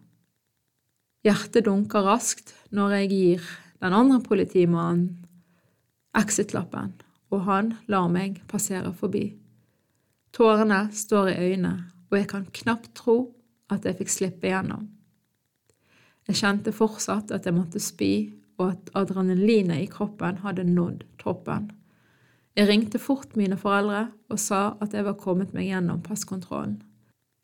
[1.21, 3.49] Hjertet dunker raskt når jeg gir
[3.81, 5.19] den andre politimannen
[6.17, 6.95] exit-lappen,
[7.29, 9.27] og han lar meg passere forbi.
[10.33, 13.17] Tårene står i øynene, og jeg kan knapt tro
[13.71, 14.89] at jeg fikk slippe igjennom.
[16.27, 21.71] Jeg kjente fortsatt at jeg måtte spy, og at adrenalinet i kroppen hadde nådd toppen.
[22.57, 26.81] Jeg ringte fort mine foreldre og sa at jeg var kommet meg gjennom passkontrollen.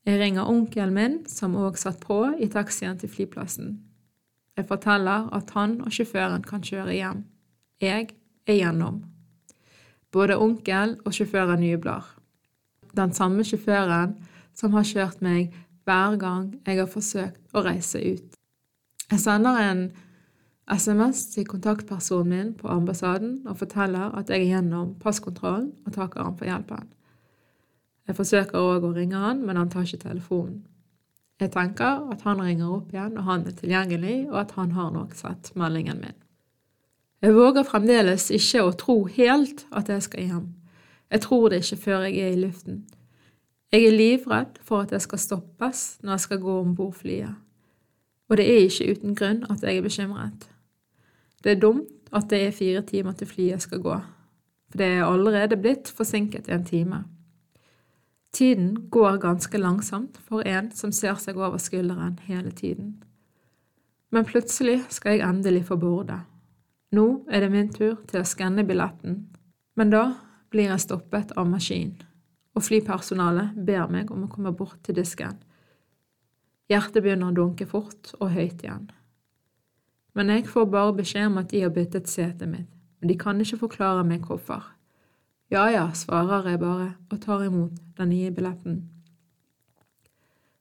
[0.07, 3.73] Jeg ringer onkelen min, som òg satt på i taxien til flyplassen.
[4.55, 7.25] Jeg forteller at han og sjåføren kan kjøre hjem.
[7.83, 8.07] Jeg
[8.47, 9.01] er gjennom.
[10.15, 12.07] Både onkel og sjåføren jubler.
[12.95, 14.15] Den samme sjåføren
[14.55, 15.51] som har kjørt meg
[15.83, 18.39] hver gang jeg har forsøkt å reise ut.
[19.11, 19.87] Jeg sender en
[20.71, 26.23] SMS til kontaktpersonen min på ambassaden og forteller at jeg er gjennom passkontrollen og takker
[26.23, 26.93] han for hjelpen.
[28.07, 30.61] Jeg forsøker òg å ringe han, men han tar ikke telefonen.
[31.37, 34.93] Jeg tenker at han ringer opp igjen og han er tilgjengelig, og at han har
[34.95, 36.15] nok sett meldingen min.
[37.21, 40.47] Jeg våger fremdeles ikke å tro helt at jeg skal hjem.
[41.13, 42.85] Jeg tror det ikke før jeg er i luften.
[43.73, 47.35] Jeg er livredd for at jeg skal stoppes når jeg skal gå om bord flyet.
[48.29, 50.47] Og det er ikke uten grunn at jeg er bekymret.
[51.43, 53.97] Det er dumt at det er fire timer til flyet skal gå,
[54.69, 57.03] for det er allerede blitt forsinket en time.
[58.35, 62.97] Tiden går ganske langsomt for en som ser seg over skulderen hele tiden.
[64.11, 66.21] Men plutselig skal jeg endelig få borde.
[66.91, 69.25] Nå er det min tur til å skanne billetten,
[69.75, 70.03] men da
[70.51, 71.97] blir jeg stoppet av maskin,
[72.55, 75.35] og flypersonalet ber meg om å komme bort til disken.
[76.71, 78.87] Hjertet begynner å dunke fort og høyt igjen.
[80.15, 82.71] Men jeg får bare beskjed om at de har byttet setet mitt,
[83.01, 84.63] og de kan ikke forklare meg hvorfor.
[85.49, 88.81] Ja ja, svarer jeg bare og tar imot den nye billetten.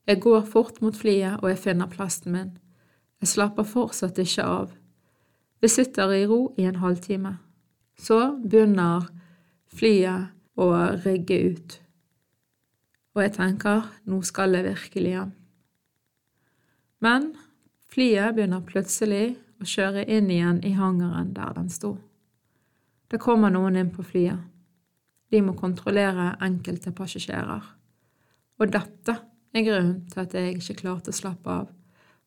[0.07, 2.53] Jeg går fort mot flyet og jeg finner plassen min.
[3.20, 4.70] Jeg slapper fortsatt ikke av.
[5.61, 7.34] Vi sitter i ro i en halvtime.
[7.99, 9.09] Så begynner
[9.74, 10.70] flyet å
[11.03, 11.80] rigge ut.
[13.16, 15.37] Og jeg tenker nå skal jeg virkelig hjem.
[17.03, 17.32] Men
[17.91, 21.97] flyet begynner plutselig å kjøre inn igjen i hangaren der den sto.
[23.11, 24.39] Det kommer noen inn på flyet.
[25.37, 27.64] De må kontrollere enkelte passasjerer.
[28.57, 29.16] Og dette
[29.53, 31.66] er grunnen til at jeg ikke klarte å slappe av,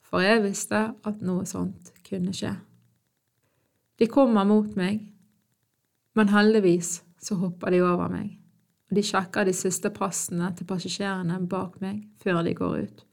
[0.06, 2.52] for jeg visste at noe sånt kunne skje.
[3.98, 5.02] De kommer mot meg,
[6.14, 8.30] men heldigvis så hopper de over meg,
[8.90, 13.06] og de sjekker de siste passene til passasjerene bak meg før de går ut.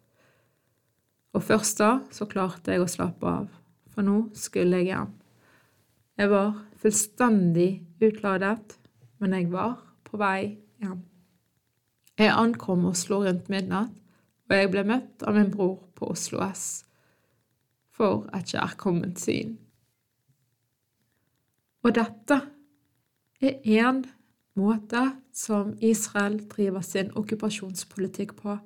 [1.32, 3.48] Og først da så klarte jeg å slappe av,
[3.96, 5.12] for nå skulle jeg hjem.
[6.20, 6.52] Jeg var
[6.84, 7.70] fullstendig
[8.04, 8.76] utladet
[9.22, 9.78] men jeg var
[10.20, 11.04] vei hjem.
[12.16, 13.92] Jeg ankom Oslo rundt midnatt,
[14.48, 16.84] og jeg ble møtt av min bror på Oslo S
[17.96, 19.56] for et kjærkomment syn.
[21.86, 22.40] Og dette
[23.40, 24.02] er én
[24.56, 25.02] måte
[25.36, 28.56] som Israel driver sin okkupasjonspolitikk på.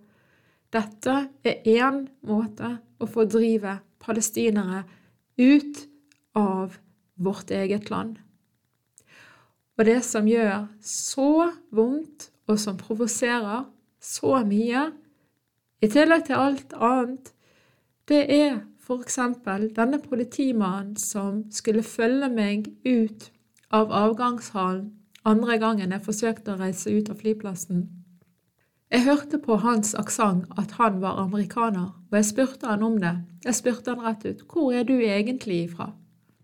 [0.73, 4.85] Dette er én måte å fordrive palestinere
[5.41, 5.85] ut
[6.39, 6.79] av
[7.21, 8.19] vårt eget land.
[9.81, 13.63] Og det som gjør så vondt, og som provoserer
[14.03, 14.91] så mye,
[15.81, 17.31] i tillegg til alt annet,
[18.11, 18.59] det er
[18.91, 23.29] eksempel denne politimannen som skulle følge meg ut
[23.71, 24.89] av avgangshallen
[25.25, 27.85] andre gangen jeg forsøkte å reise ut av flyplassen.
[28.91, 33.15] Jeg hørte på hans aksent at han var amerikaner, og jeg spurte han om det.
[33.45, 35.93] Jeg spurte han rett ut, hvor er du egentlig ifra?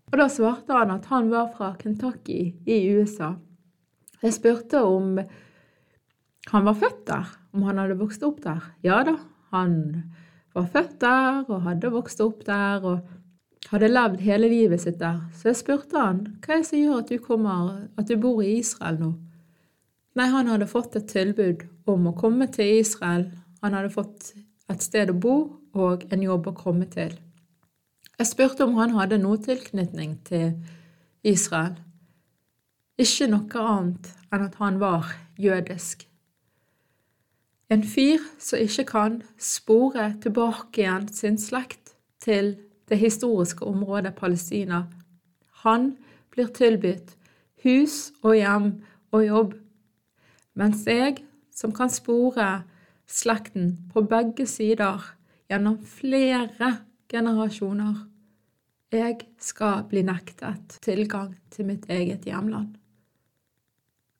[0.07, 3.33] Og da svarte han at han var fra Kentucky i USA.
[4.23, 5.17] Jeg spurte om
[6.47, 8.63] han var født der, om han hadde vokst opp der.
[8.85, 9.17] Ja da,
[9.51, 9.75] han
[10.55, 15.19] var født der og hadde vokst opp der og hadde levd hele livet sitt der.
[15.35, 18.39] Så jeg spurte han hva er det som gjør at du, kommer, at du bor
[18.43, 19.11] i Israel nå.
[20.17, 23.27] Nei, han hadde fått et tilbud om å komme til Israel.
[23.61, 24.31] Han hadde fått
[24.71, 25.37] et sted å bo
[25.77, 27.11] og en jobb å komme til.
[28.17, 30.55] Jeg spurte om han hadde noe tilknytning til
[31.27, 31.75] Israel.
[32.97, 36.07] Ikke noe annet enn at han var jødisk.
[37.69, 42.55] En fyr som ikke kan spore tilbake igjen sin slekt til
[42.89, 44.87] det historiske området Palestina.
[45.61, 45.91] Han
[46.33, 47.13] blir tilbudt
[47.67, 48.71] hus og hjem
[49.11, 49.53] og jobb,
[50.57, 51.21] mens jeg,
[51.53, 52.63] som kan spore
[53.05, 55.05] slekten på begge sider
[55.51, 56.71] gjennom flere
[57.09, 57.95] generasjoner.
[58.91, 62.75] Jeg skal bli nektet tilgang til mitt eget hjemland.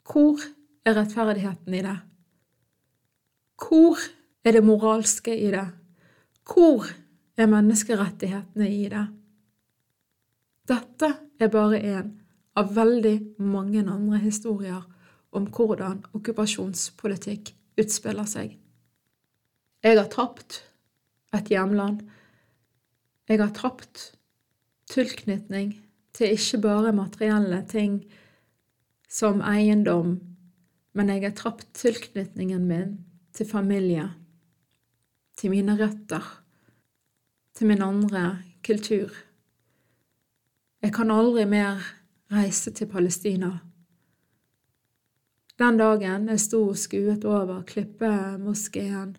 [0.07, 0.39] Hvor
[0.85, 1.97] er rettferdigheten i det?
[3.57, 3.99] Hvor
[4.43, 5.67] er det moralske i det?
[6.47, 6.87] Hvor
[7.37, 9.05] er menneskerettighetene i det?
[10.67, 12.13] Dette er bare en
[12.57, 14.83] av veldig mange andre historier
[15.35, 18.55] om hvordan okkupasjonspolitikk utspiller seg.
[19.83, 20.61] Jeg har tapt
[21.35, 22.01] et hjemland.
[23.27, 24.13] Jeg har tapt
[24.87, 25.73] tilknytning
[26.15, 27.99] til ikke bare materielle ting
[29.09, 30.17] som eiendom,
[30.95, 32.97] men jeg har tapt tilknytningen min
[33.35, 34.07] til familie,
[35.37, 36.23] til mine røtter,
[37.53, 39.11] til min andre kultur.
[40.81, 41.83] Jeg kan aldri mer
[42.31, 43.57] reise til Palestina.
[45.59, 49.17] Den dagen jeg sto og skuet over Klippemoskeen,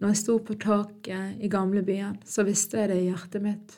[0.00, 3.76] når jeg sto på taket i gamlebyen, så visste jeg det i hjertet mitt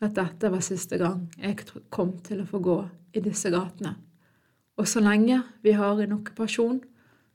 [0.00, 1.58] at dette var siste gang jeg
[1.92, 2.76] kom til å få gå
[3.16, 3.94] i disse gatene.
[4.80, 6.78] Og så lenge vi har en okkupasjon,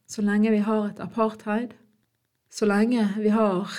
[0.09, 1.75] så lenge vi har et apartheid,
[2.49, 3.69] så lenge vi har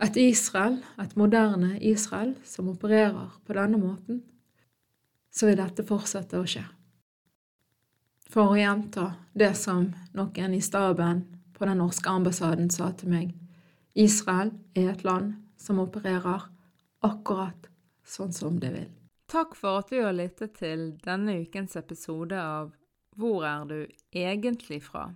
[0.00, 4.22] et Israel, et moderne Israel, som opererer på denne måten,
[5.32, 6.64] så vil dette fortsette å skje.
[8.30, 11.24] For å gjenta det som noen i staben
[11.60, 13.34] på den norske ambassaden sa til meg,
[13.92, 16.46] Israel er et land som opererer
[17.04, 17.68] akkurat
[18.00, 18.88] sånn som det vil.
[19.30, 22.72] Takk for at du har lyttet til denne ukens episode av
[23.20, 23.78] Hvor er du
[24.16, 25.10] egentlig fra?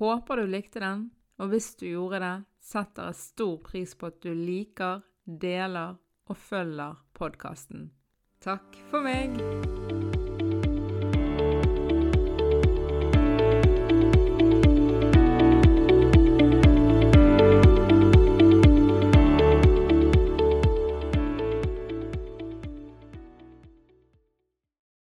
[0.00, 2.34] Håper du likte den, og hvis du gjorde det,
[2.64, 7.90] setter jeg stor pris på at du liker, deler og følger podkasten.
[8.40, 10.05] Takk for meg!